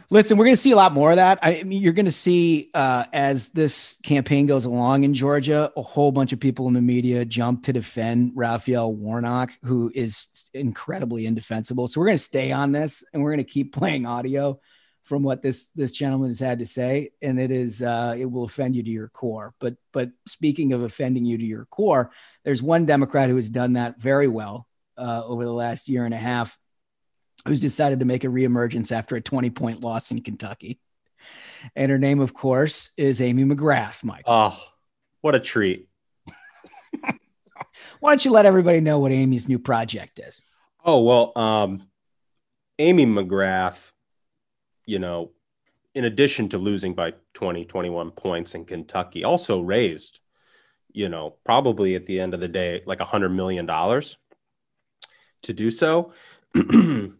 listen, 0.09 0.37
we're 0.37 0.45
going 0.45 0.55
to 0.55 0.61
see 0.61 0.71
a 0.71 0.75
lot 0.75 0.93
more 0.93 1.11
of 1.11 1.17
that. 1.17 1.39
I 1.41 1.63
mean, 1.63 1.81
you're 1.81 1.93
going 1.93 2.05
to 2.05 2.11
see 2.11 2.69
uh, 2.73 3.05
as 3.13 3.47
this 3.49 3.97
campaign 4.03 4.45
goes 4.45 4.65
along 4.65 5.03
in 5.03 5.13
Georgia, 5.13 5.71
a 5.75 5.81
whole 5.81 6.11
bunch 6.11 6.33
of 6.33 6.39
people 6.39 6.67
in 6.67 6.73
the 6.73 6.81
media 6.81 7.23
jump 7.23 7.63
to 7.63 7.73
defend 7.73 8.33
Raphael 8.35 8.93
Warnock, 8.93 9.51
who 9.63 9.91
is 9.95 10.49
incredibly 10.53 11.25
indefensible. 11.25 11.87
So 11.87 11.99
we're 11.99 12.07
going 12.07 12.17
to 12.17 12.23
stay 12.23 12.51
on 12.51 12.71
this 12.71 13.03
and 13.13 13.23
we're 13.23 13.31
going 13.31 13.45
to 13.45 13.51
keep 13.51 13.73
playing 13.73 14.05
audio 14.05 14.59
from 15.03 15.23
what 15.23 15.41
this 15.41 15.67
this 15.69 15.91
gentleman 15.91 16.29
has 16.29 16.39
had 16.39 16.59
to 16.59 16.65
say, 16.65 17.11
and 17.21 17.39
it 17.39 17.51
is 17.51 17.81
uh, 17.81 18.15
it 18.17 18.25
will 18.25 18.43
offend 18.43 18.75
you 18.75 18.83
to 18.83 18.89
your 18.89 19.09
core. 19.09 19.53
But 19.59 19.75
but 19.91 20.11
speaking 20.27 20.73
of 20.73 20.83
offending 20.83 21.25
you 21.25 21.37
to 21.37 21.45
your 21.45 21.65
core, 21.65 22.11
there's 22.43 22.61
one 22.61 22.85
Democrat 22.85 23.29
who 23.29 23.35
has 23.35 23.49
done 23.49 23.73
that 23.73 23.99
very 23.99 24.27
well 24.27 24.67
uh, 24.97 25.23
over 25.25 25.43
the 25.43 25.53
last 25.53 25.89
year 25.89 26.05
and 26.05 26.13
a 26.13 26.17
half, 26.17 26.57
who's 27.47 27.59
decided 27.59 27.99
to 27.99 28.05
make 28.05 28.23
a 28.23 28.27
reemergence 28.27 28.91
after 28.91 29.15
a 29.15 29.21
20 29.21 29.49
point 29.49 29.81
loss 29.81 30.11
in 30.11 30.21
Kentucky, 30.21 30.79
and 31.75 31.91
her 31.91 31.97
name, 31.97 32.19
of 32.19 32.33
course, 32.33 32.91
is 32.97 33.21
Amy 33.21 33.43
McGrath. 33.43 34.03
Mike, 34.03 34.23
Oh, 34.27 34.61
what 35.21 35.35
a 35.35 35.39
treat. 35.39 35.87
why 37.99 38.11
don't 38.11 38.25
you 38.25 38.31
let 38.31 38.45
everybody 38.45 38.79
know 38.81 38.99
what 38.99 39.11
Amy's 39.11 39.49
new 39.49 39.59
project 39.59 40.19
is? 40.19 40.43
Oh, 40.83 41.01
well, 41.01 41.31
um, 41.35 41.87
Amy 42.79 43.05
McGrath, 43.05 43.90
you 44.85 44.99
know, 44.99 45.31
in 45.93 46.05
addition 46.05 46.49
to 46.49 46.57
losing 46.57 46.93
by 46.93 47.13
20, 47.33 47.65
21 47.65 48.11
points 48.11 48.55
in 48.55 48.65
Kentucky, 48.65 49.23
also 49.23 49.61
raised, 49.61 50.19
you 50.91 51.09
know, 51.09 51.35
probably 51.43 51.95
at 51.95 52.05
the 52.05 52.19
end 52.19 52.33
of 52.33 52.39
the 52.39 52.47
day, 52.47 52.81
like 52.85 52.99
a 52.99 53.05
hundred 53.05 53.29
million 53.29 53.65
dollars 53.65 54.17
to 55.43 55.53
do 55.53 55.71
so. 55.71 56.13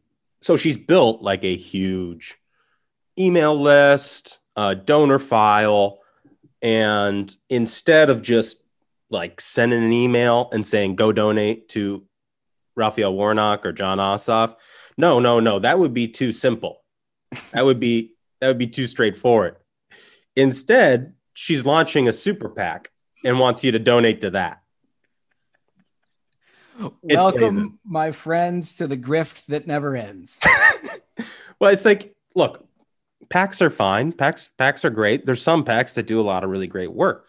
so 0.41 0.58
she's 0.58 0.78
built 0.78 1.21
like 1.21 1.43
a 1.43 1.56
huge 1.56 2.38
email 3.17 3.60
list, 3.60 4.39
uh, 4.56 4.74
donor 4.74 5.19
file, 5.19 6.00
and 6.62 7.36
instead 7.50 8.10
of 8.10 8.21
just 8.21 8.58
like 9.10 9.41
sending 9.41 9.84
an 9.84 9.93
email 9.93 10.50
and 10.54 10.65
saying 10.65 10.95
go 10.95 11.12
donate 11.12 11.67
to 11.69 12.06
Raphael 12.76 13.13
Warnock 13.13 13.65
or 13.65 13.74
Jon 13.74 13.97
Ossoff, 13.97 14.56
no, 14.97 15.19
no, 15.19 15.39
no, 15.39 15.60
that 15.60 15.80
would 15.80 15.93
be 15.93 16.08
too 16.08 16.32
simple. 16.32 16.81
That 17.52 17.65
would 17.65 17.80
be 17.80 18.13
that 18.39 18.48
would 18.48 18.58
be 18.58 18.67
too 18.67 18.88
straightforward. 18.88 19.58
Instead, 20.36 21.13
she's 21.34 21.65
launching 21.65 22.08
a 22.08 22.13
super 22.13 22.50
PAC 22.50 22.91
and 23.24 23.39
wants 23.39 23.63
you 23.63 23.72
to 23.74 23.80
donate 23.80 24.22
to 24.22 24.32
that. 24.32 24.62
It's 27.04 27.15
Welcome, 27.15 27.80
my 27.86 28.12
friends, 28.12 28.78
to 28.78 28.88
the 28.88 28.98
grift 28.98 29.46
that 29.48 29.67
never 29.67 29.96
ends. 29.96 30.39
Well, 31.62 31.72
it's 31.72 31.86
like, 31.86 32.15
look, 32.34 32.67
PACs 33.30 33.62
are 33.62 33.70
fine. 33.70 34.13
PACs, 34.13 34.50
PACs 34.58 34.84
are 34.84 34.89
great. 34.89 35.28
There's 35.28 35.44
some 35.44 35.63
PACs 35.63 35.94
that 35.94 36.08
do 36.08 36.20
a 36.20 36.24
lot 36.24 36.44
of 36.44 36.50
really 36.50 36.65
great 36.65 36.91
work. 36.91 37.28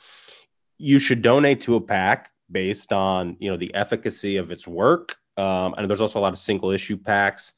You 0.78 0.98
should 0.98 1.20
donate 1.20 1.60
to 1.62 1.76
a 1.76 1.80
PAC 1.82 2.30
based 2.50 2.94
on, 2.94 3.36
you 3.40 3.50
know, 3.50 3.58
the 3.58 3.74
efficacy 3.74 4.38
of 4.38 4.50
its 4.50 4.66
work. 4.66 5.16
Um, 5.36 5.74
and 5.76 5.88
there's 5.88 6.00
also 6.00 6.18
a 6.18 6.22
lot 6.22 6.32
of 6.32 6.38
single 6.38 6.70
issue 6.70 6.96
PACs. 6.96 7.52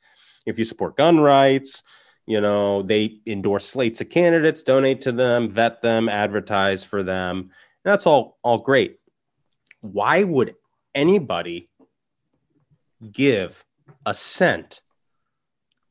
If 0.47 0.59
you 0.59 0.65
support 0.65 0.97
gun 0.97 1.21
rights, 1.21 1.85
you 2.27 2.41
know, 2.41 2.83
they 2.83 3.21
endorse 3.27 3.67
slates 3.67 4.01
of 4.01 4.09
candidates, 4.09 4.63
donate 4.63 5.03
to 5.03 5.13
them, 5.13 5.49
vet 5.49 5.83
them, 5.83 6.09
advertise 6.09 6.83
for 6.83 7.03
them. 7.03 7.51
That's 7.85 8.07
all, 8.07 8.39
all 8.43 8.59
great. 8.59 8.99
Why 9.81 10.23
would 10.23 10.55
anybody 10.95 11.69
give 13.13 13.65
a 14.07 14.15
cent 14.15 14.81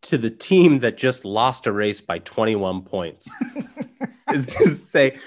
to 0.04 0.17
the 0.17 0.30
team 0.30 0.80
that 0.80 0.98
just 0.98 1.26
lost 1.26 1.65
a 1.65 1.72
race 1.72 2.02
by 2.02 2.19
21 2.19 2.84
points. 2.84 3.30
is 4.34 4.46
to 4.48 4.67
say, 4.67 5.17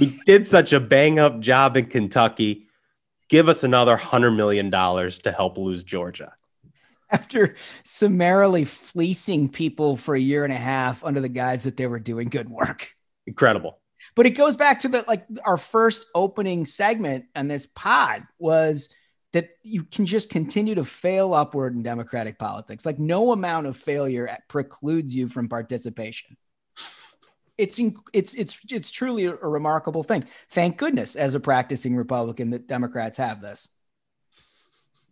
we 0.00 0.18
did 0.26 0.46
such 0.46 0.72
a 0.72 0.80
bang 0.80 1.18
up 1.18 1.40
job 1.40 1.76
in 1.76 1.86
Kentucky. 1.86 2.66
Give 3.28 3.48
us 3.48 3.64
another 3.64 3.96
$100 3.96 4.34
million 4.36 4.70
to 4.70 5.32
help 5.32 5.58
lose 5.58 5.84
Georgia. 5.84 6.32
After 7.10 7.54
summarily 7.84 8.64
fleecing 8.64 9.48
people 9.48 9.96
for 9.96 10.14
a 10.14 10.20
year 10.20 10.42
and 10.44 10.52
a 10.52 10.56
half 10.56 11.04
under 11.04 11.20
the 11.20 11.28
guise 11.28 11.64
that 11.64 11.76
they 11.76 11.86
were 11.86 12.00
doing 12.00 12.28
good 12.28 12.48
work. 12.48 12.90
Incredible. 13.26 13.78
But 14.16 14.26
it 14.26 14.30
goes 14.30 14.56
back 14.56 14.80
to 14.80 14.88
the 14.88 15.04
like 15.06 15.24
our 15.44 15.56
first 15.56 16.06
opening 16.14 16.64
segment 16.64 17.26
on 17.36 17.48
this 17.48 17.66
pod 17.66 18.26
was 18.38 18.88
that 19.32 19.50
you 19.62 19.84
can 19.84 20.06
just 20.06 20.30
continue 20.30 20.74
to 20.74 20.84
fail 20.84 21.34
upward 21.34 21.74
in 21.74 21.82
democratic 21.82 22.38
politics. 22.38 22.86
Like 22.86 22.98
no 22.98 23.32
amount 23.32 23.66
of 23.66 23.76
failure 23.76 24.34
precludes 24.48 25.14
you 25.14 25.28
from 25.28 25.48
participation. 25.48 26.36
It's 27.58 27.78
in, 27.78 27.96
it's 28.12 28.34
it's 28.34 28.60
it's 28.70 28.90
truly 28.90 29.26
a, 29.26 29.32
a 29.32 29.48
remarkable 29.48 30.02
thing. 30.02 30.24
Thank 30.50 30.76
goodness, 30.78 31.16
as 31.16 31.34
a 31.34 31.40
practicing 31.40 31.96
Republican, 31.96 32.50
that 32.50 32.66
Democrats 32.66 33.18
have 33.18 33.40
this. 33.40 33.68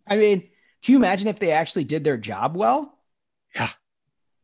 I 0.07 0.17
mean, 0.17 0.49
can 0.83 0.93
you 0.93 0.97
imagine 0.97 1.27
if 1.27 1.39
they 1.39 1.51
actually 1.51 1.83
did 1.85 2.03
their 2.03 2.17
job 2.17 2.55
well? 2.55 2.97
Yeah. 3.55 3.69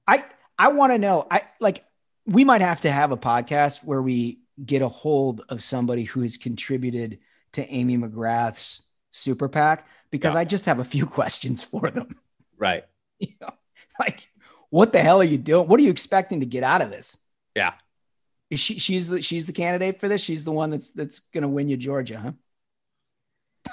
I 0.07 0.25
I 0.57 0.69
want 0.69 0.91
to 0.93 0.97
know. 0.97 1.27
I 1.29 1.43
like 1.59 1.83
we 2.25 2.43
might 2.45 2.61
have 2.61 2.81
to 2.81 2.91
have 2.91 3.11
a 3.11 3.17
podcast 3.17 3.83
where 3.83 4.01
we 4.01 4.39
get 4.63 4.81
a 4.81 4.87
hold 4.89 5.43
of 5.49 5.63
somebody 5.63 6.03
who 6.03 6.21
has 6.21 6.37
contributed 6.37 7.19
to 7.53 7.67
Amy 7.67 7.97
McGrath's 7.97 8.81
super 9.11 9.49
PAC 9.49 9.87
because 10.11 10.33
Yeah. 10.35 10.41
I 10.41 10.45
just 10.45 10.65
have 10.65 10.79
a 10.79 10.83
few 10.83 11.05
questions 11.19 11.63
for 11.63 11.89
them. 11.91 12.19
Right. 12.57 12.83
You 13.19 13.35
know, 13.39 13.53
like, 13.99 14.27
what 14.71 14.93
the 14.93 14.99
hell 14.99 15.21
are 15.21 15.23
you 15.23 15.37
doing? 15.37 15.67
What 15.67 15.79
are 15.79 15.83
you 15.83 15.91
expecting 15.91 16.39
to 16.39 16.45
get 16.47 16.63
out 16.63 16.81
of 16.81 16.89
this? 16.89 17.19
Yeah. 17.55 17.73
Is 18.49 18.59
she 18.59 18.79
she's 18.79 19.09
the 19.09 19.21
she's 19.21 19.45
the 19.45 19.53
candidate 19.53 19.99
for 19.99 20.07
this? 20.07 20.21
She's 20.21 20.43
the 20.43 20.51
one 20.51 20.71
that's 20.71 20.89
that's 20.89 21.19
gonna 21.19 21.47
win 21.47 21.69
you 21.69 21.77
Georgia, 21.77 22.33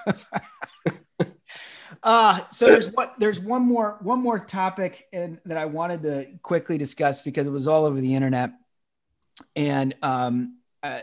huh? 0.07 0.13
uh 2.09 2.41
so 2.51 2.67
there's 2.67 2.91
what 2.91 3.15
there's 3.19 3.39
one 3.39 3.61
more 3.61 3.99
one 4.01 4.19
more 4.19 4.39
topic 4.39 5.07
and 5.13 5.39
that 5.45 5.59
I 5.59 5.67
wanted 5.67 6.03
to 6.05 6.27
quickly 6.43 6.79
discuss 6.79 7.21
because 7.21 7.47
it 7.47 7.51
was 7.51 7.69
all 7.69 7.85
over 7.85 8.01
the 8.01 8.15
internet. 8.15 8.53
And 9.55 9.95
um 10.03 10.59
uh, 10.83 11.01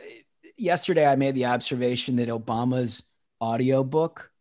yesterday 0.57 1.05
I 1.05 1.15
made 1.15 1.35
the 1.35 1.45
observation 1.45 2.15
that 2.15 2.29
Obama's 2.29 3.03
audiobook 3.39 4.31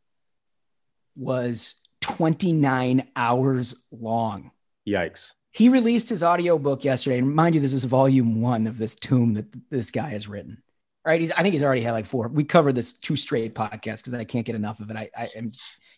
was 1.17 1.75
29 2.01 3.09
hours 3.15 3.85
long. 3.91 4.51
Yikes. 4.89 5.33
He 5.53 5.69
released 5.69 6.09
his 6.09 6.23
audiobook 6.23 6.83
yesterday. 6.83 7.19
And 7.19 7.35
mind 7.35 7.55
you, 7.55 7.61
this 7.61 7.75
is 7.75 7.85
volume 7.85 8.41
one 8.41 8.67
of 8.67 8.79
this 8.79 8.95
tomb 8.95 9.35
that 9.35 9.47
this 9.71 9.91
guy 9.91 10.09
has 10.09 10.29
written. 10.29 10.63
Right. 11.07 11.21
He's 11.21 11.31
I 11.31 11.43
think 11.43 11.53
he's 11.53 11.63
already 11.63 11.83
had 11.83 11.93
like 11.93 12.07
four. 12.07 12.29
We 12.29 12.45
covered 12.45 12.75
this 12.75 12.95
two 12.95 13.17
straight 13.17 13.55
podcasts 13.55 13.99
because 13.99 14.15
I 14.15 14.25
can't 14.25 14.47
get 14.47 14.55
enough 14.55 14.81
of 14.81 14.91
it. 14.91 14.97
I, 14.97 15.11
I 15.15 15.29
am 15.37 15.53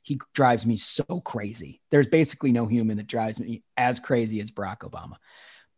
he 0.07 0.21
drives 0.35 0.65
me 0.65 0.77
so 0.77 1.05
crazy. 1.25 1.81
There's 1.91 2.07
basically 2.07 2.53
no 2.53 2.67
human 2.67 2.97
that 2.99 3.09
drives 3.09 3.41
me 3.41 3.65
as 3.77 3.99
crazy 3.99 4.41
as 4.41 4.53
Barack 4.53 4.79
Obama. 4.79 5.17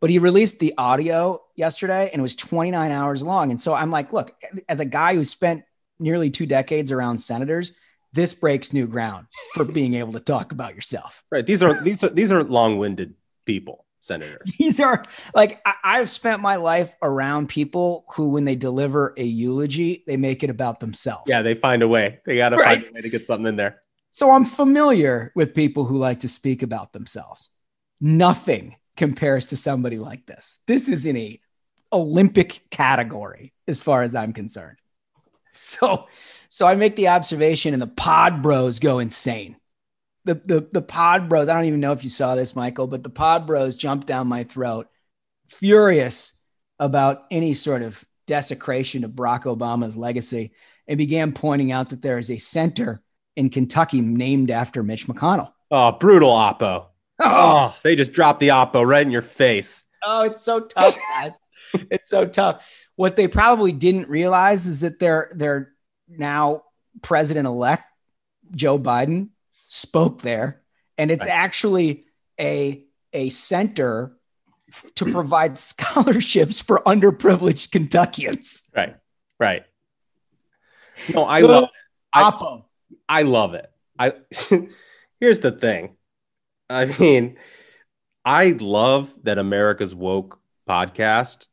But 0.01 0.11
he 0.11 0.19
released 0.19 0.59
the 0.59 0.75
audio 0.77 1.41
yesterday 1.57 2.11
and 2.13 2.21
it 2.21 2.23
was 2.23 2.37
29 2.37 2.93
hours 2.93 3.23
long. 3.23 3.51
And 3.51 3.59
so 3.61 3.73
I'm 3.75 3.91
like, 3.91 4.13
look, 4.13 4.33
as 4.69 4.81
a 4.81 4.85
guy 4.85 5.15
who 5.15 5.25
spent 5.25 5.65
nearly 5.99 6.29
two 6.29 6.45
decades 6.47 6.93
around 6.93 7.19
senators, 7.19 7.73
this 8.13 8.35
breaks 8.35 8.75
new 8.75 8.87
ground 8.87 9.27
for 9.55 9.65
being 9.65 9.95
able 9.95 10.13
to 10.13 10.21
talk 10.21 10.53
about 10.53 10.75
yourself. 10.75 11.25
Right. 11.33 11.47
These 11.47 11.63
are 11.63 11.83
these 11.83 12.05
are 12.05 12.11
these 12.11 12.31
are 12.31 12.45
long-winded 12.45 13.15
people, 13.47 13.87
senators. 14.01 14.55
These 14.59 14.79
are 14.79 15.05
like 15.35 15.61
I, 15.67 15.75
I've 15.83 16.11
spent 16.11 16.41
my 16.43 16.57
life 16.57 16.95
around 17.03 17.49
people 17.49 18.05
who, 18.15 18.29
when 18.31 18.45
they 18.45 18.57
deliver 18.57 19.15
a 19.17 19.25
eulogy, 19.25 20.05
they 20.07 20.17
make 20.19 20.45
it 20.45 20.51
about 20.51 20.81
themselves. 20.81 21.25
Yeah, 21.27 21.41
they 21.43 21.55
find 21.55 21.83
a 21.83 21.89
way. 21.89 22.21
They 22.27 22.37
gotta 22.37 22.57
Right. 22.57 22.79
find 22.81 22.91
a 22.91 22.93
way 22.95 23.01
to 23.01 23.09
get 23.11 23.25
something 23.27 23.47
in 23.47 23.57
there. 23.57 23.83
So 24.19 24.33
I'm 24.33 24.45
familiar 24.45 25.31
with 25.37 25.55
people 25.55 25.85
who 25.85 25.97
like 25.97 26.19
to 26.21 26.29
speak 26.29 26.65
about 26.65 26.93
themselves. 26.93 27.51
Nothing 28.01 28.75
compares 28.97 29.47
to 29.47 29.57
somebody 29.57 29.97
like 29.97 30.27
this. 30.27 30.59
This 30.67 30.89
is 30.89 31.07
in 31.07 31.17
a 31.17 31.41
Olympic 31.93 32.63
category 32.69 33.53
as 33.69 33.79
far 33.79 34.03
as 34.03 34.17
I'm 34.17 34.33
concerned. 34.33 34.79
So, 35.53 36.09
so 36.49 36.67
I 36.67 36.75
make 36.75 36.97
the 36.97 37.07
observation, 37.07 37.75
and 37.75 37.81
the 37.81 37.87
pod 37.87 38.43
bros 38.43 38.81
go 38.81 38.99
insane. 38.99 39.55
The, 40.25 40.35
the 40.35 40.69
the 40.73 40.83
pod 40.83 41.29
bros. 41.29 41.49
I 41.49 41.55
don't 41.55 41.67
even 41.67 41.79
know 41.79 41.93
if 41.93 42.03
you 42.03 42.11
saw 42.11 42.35
this, 42.35 42.57
Michael, 42.57 42.89
but 42.89 43.05
the 43.05 43.11
pod 43.11 43.47
bros 43.47 43.77
jumped 43.77 44.09
down 44.09 44.27
my 44.27 44.43
throat, 44.43 44.89
furious 45.49 46.33
about 46.81 47.23
any 47.31 47.55
sort 47.55 47.83
of 47.83 48.05
desecration 48.27 49.05
of 49.05 49.13
Barack 49.13 49.45
Obama's 49.45 49.97
legacy, 49.97 50.51
and 50.89 50.99
began 50.99 51.31
pointing 51.31 51.71
out 51.71 51.91
that 51.91 52.03
there 52.03 52.19
is 52.19 52.33
a 52.33 52.39
center 52.39 53.01
in 53.39 53.49
Kentucky 53.51 54.01
named 54.01 54.51
after 54.51 54.83
Mitch 54.83 55.07
McConnell. 55.07 55.53
Oh, 55.71 55.93
brutal 55.93 56.31
Oppo. 56.31 56.87
Oh. 57.21 57.25
oh, 57.25 57.77
they 57.83 57.95
just 57.97 58.13
dropped 58.13 58.41
the 58.41 58.49
Oppo 58.49 58.85
right 58.87 59.05
in 59.07 59.11
your 59.13 59.23
face. 59.23 59.85
Oh, 60.05 60.23
it's 60.25 60.41
so 60.43 60.61
tough, 60.61 60.97
guys. 61.15 61.39
it's 61.91 62.09
so 62.09 62.27
tough. 62.27 62.69
What 62.97 63.15
they 63.17 63.29
probably 63.29 63.73
didn't 63.73 64.09
realize 64.09 64.67
is 64.67 64.81
that 64.81 64.99
their 64.99 65.31
their 65.35 65.73
now 66.09 66.65
president 67.03 67.47
elect 67.47 67.85
Joe 68.55 68.79
Biden 68.79 69.29
spoke 69.69 70.21
there, 70.23 70.63
and 70.97 71.11
it's 71.11 71.25
Right. 71.25 71.31
actually 71.33 72.07
a 72.41 72.85
a 73.13 73.29
center 73.29 74.17
to 74.97 75.11
provide 75.13 75.59
scholarships 75.59 76.61
for 76.61 76.81
underprivileged 76.87 77.71
Kentuckians. 77.71 78.63
Right. 78.75 78.97
Right. 79.39 79.65
No, 81.15 81.25
I 81.25 81.41
love 81.41 81.65
it. 81.65 81.71
I- 82.13 82.31
Oppo. 82.31 82.65
I 83.09 83.23
love 83.23 83.55
it. 83.55 83.71
I 83.99 84.13
here's 85.21 85.41
the 85.41 85.53
thing. 85.53 85.97
I 86.71 86.85
mean, 86.85 87.37
I 88.25 88.51
love 88.61 89.15
that 89.23 89.39
America's 89.39 89.95
woke 89.95 90.41
podcast 90.69 91.47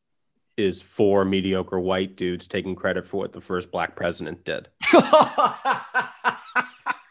is 0.57 0.81
four 0.81 1.25
mediocre 1.25 1.79
white 1.79 2.15
dudes 2.15 2.47
taking 2.47 2.75
credit 2.75 3.05
for 3.07 3.17
what 3.17 3.33
the 3.33 3.41
first 3.41 3.71
black 3.71 3.95
president 3.95 4.43
did. 4.45 4.69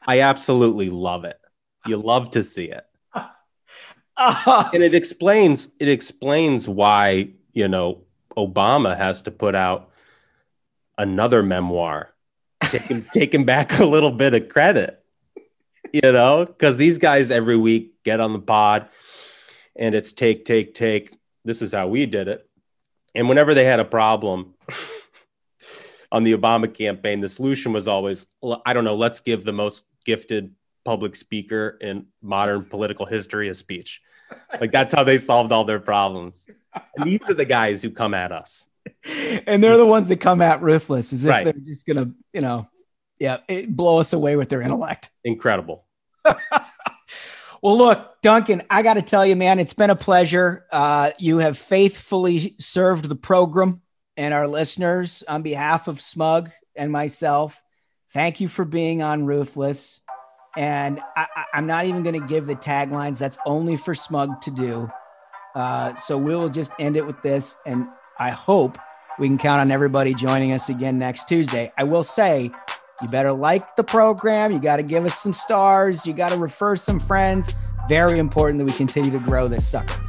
I 0.06 0.20
absolutely 0.20 0.90
love 0.90 1.24
it. 1.24 1.38
You 1.86 1.96
love 1.96 2.30
to 2.32 2.42
see 2.42 2.70
it. 2.70 2.84
and 4.16 4.82
it 4.82 4.94
explains 4.94 5.68
it 5.80 5.88
explains 5.88 6.68
why, 6.68 7.30
you 7.52 7.68
know, 7.68 8.02
Obama 8.36 8.96
has 8.96 9.22
to 9.22 9.30
put 9.30 9.54
out 9.54 9.90
another 10.98 11.42
memoir, 11.42 12.13
taking 12.78 13.04
taking 13.12 13.44
back 13.44 13.78
a 13.78 13.84
little 13.84 14.10
bit 14.10 14.34
of 14.34 14.48
credit. 14.48 15.00
You 15.92 16.12
know, 16.12 16.44
because 16.44 16.76
these 16.76 16.98
guys 16.98 17.30
every 17.30 17.56
week 17.56 18.02
get 18.02 18.18
on 18.18 18.32
the 18.32 18.40
pod 18.40 18.88
and 19.76 19.94
it's 19.94 20.12
take, 20.12 20.44
take, 20.44 20.74
take. 20.74 21.16
This 21.44 21.62
is 21.62 21.72
how 21.72 21.86
we 21.86 22.06
did 22.06 22.26
it. 22.26 22.48
And 23.14 23.28
whenever 23.28 23.54
they 23.54 23.64
had 23.64 23.78
a 23.78 23.84
problem 23.84 24.54
on 26.12 26.24
the 26.24 26.36
Obama 26.36 26.72
campaign, 26.72 27.20
the 27.20 27.28
solution 27.28 27.72
was 27.72 27.86
always, 27.86 28.26
I 28.66 28.72
don't 28.72 28.84
know, 28.84 28.96
let's 28.96 29.20
give 29.20 29.44
the 29.44 29.52
most 29.52 29.84
gifted 30.04 30.52
public 30.84 31.14
speaker 31.14 31.78
in 31.80 32.06
modern 32.22 32.64
political 32.64 33.06
history 33.06 33.48
a 33.48 33.54
speech. 33.54 34.00
Like 34.60 34.72
that's 34.72 34.92
how 34.92 35.04
they 35.04 35.18
solved 35.18 35.52
all 35.52 35.64
their 35.64 35.80
problems. 35.80 36.48
And 36.96 37.06
these 37.06 37.20
are 37.28 37.34
the 37.34 37.44
guys 37.44 37.82
who 37.82 37.90
come 37.90 38.14
at 38.14 38.32
us. 38.32 38.66
And 39.46 39.62
they're 39.62 39.76
the 39.76 39.86
ones 39.86 40.08
that 40.08 40.16
come 40.16 40.40
at 40.40 40.62
ruthless 40.62 41.12
as 41.12 41.24
if 41.24 41.30
Right. 41.30 41.44
they're 41.44 41.52
just 41.52 41.86
gonna, 41.86 42.10
you 42.32 42.40
know, 42.40 42.68
yeah, 43.18 43.38
it, 43.48 43.74
blow 43.74 43.98
us 43.98 44.12
away 44.12 44.36
with 44.36 44.48
their 44.48 44.62
intellect. 44.62 45.10
Incredible. 45.24 45.84
Well, 47.62 47.78
look, 47.78 48.20
Duncan, 48.20 48.62
I 48.68 48.82
got 48.82 48.94
to 48.94 49.00
tell 49.02 49.24
you, 49.24 49.36
man, 49.36 49.58
it's 49.58 49.72
been 49.72 49.88
a 49.88 49.96
pleasure. 49.96 50.66
Uh, 50.70 51.12
you 51.18 51.38
have 51.38 51.56
faithfully 51.56 52.56
served 52.58 53.08
the 53.08 53.14
program 53.14 53.80
and 54.18 54.34
our 54.34 54.46
listeners 54.46 55.22
on 55.26 55.40
behalf 55.40 55.88
of 55.88 55.98
Smug 55.98 56.50
and 56.76 56.92
myself. 56.92 57.62
Thank 58.12 58.42
you 58.42 58.48
for 58.48 58.66
being 58.66 59.00
on 59.00 59.24
Ruthless. 59.24 60.02
And 60.54 61.00
I, 61.16 61.26
I'm 61.54 61.66
not 61.66 61.86
even 61.86 62.02
going 62.02 62.20
to 62.20 62.26
give 62.26 62.44
the 62.44 62.54
taglines. 62.54 63.16
That's 63.18 63.38
only 63.46 63.78
for 63.78 63.94
Smug 63.94 64.42
to 64.42 64.50
do. 64.50 64.90
Uh, 65.54 65.94
so 65.94 66.18
we'll 66.18 66.50
just 66.50 66.74
end 66.78 66.98
it 66.98 67.06
with 67.06 67.22
this. 67.22 67.56
And 67.64 67.88
I 68.18 68.28
hope 68.28 68.76
we 69.18 69.28
can 69.28 69.38
count 69.38 69.60
on 69.60 69.70
everybody 69.70 70.14
joining 70.14 70.52
us 70.52 70.68
again 70.68 70.98
next 70.98 71.28
Tuesday. 71.28 71.72
I 71.78 71.84
will 71.84 72.04
say, 72.04 72.50
you 73.02 73.08
better 73.08 73.32
like 73.32 73.76
the 73.76 73.84
program. 73.84 74.52
You 74.52 74.58
got 74.58 74.76
to 74.78 74.84
give 74.84 75.04
us 75.04 75.18
some 75.18 75.32
stars. 75.32 76.06
You 76.06 76.12
got 76.12 76.30
to 76.30 76.36
refer 76.36 76.76
some 76.76 77.00
friends. 77.00 77.54
Very 77.88 78.18
important 78.18 78.58
that 78.58 78.64
we 78.64 78.72
continue 78.72 79.10
to 79.10 79.18
grow 79.18 79.48
this 79.48 79.66
sucker. 79.66 80.03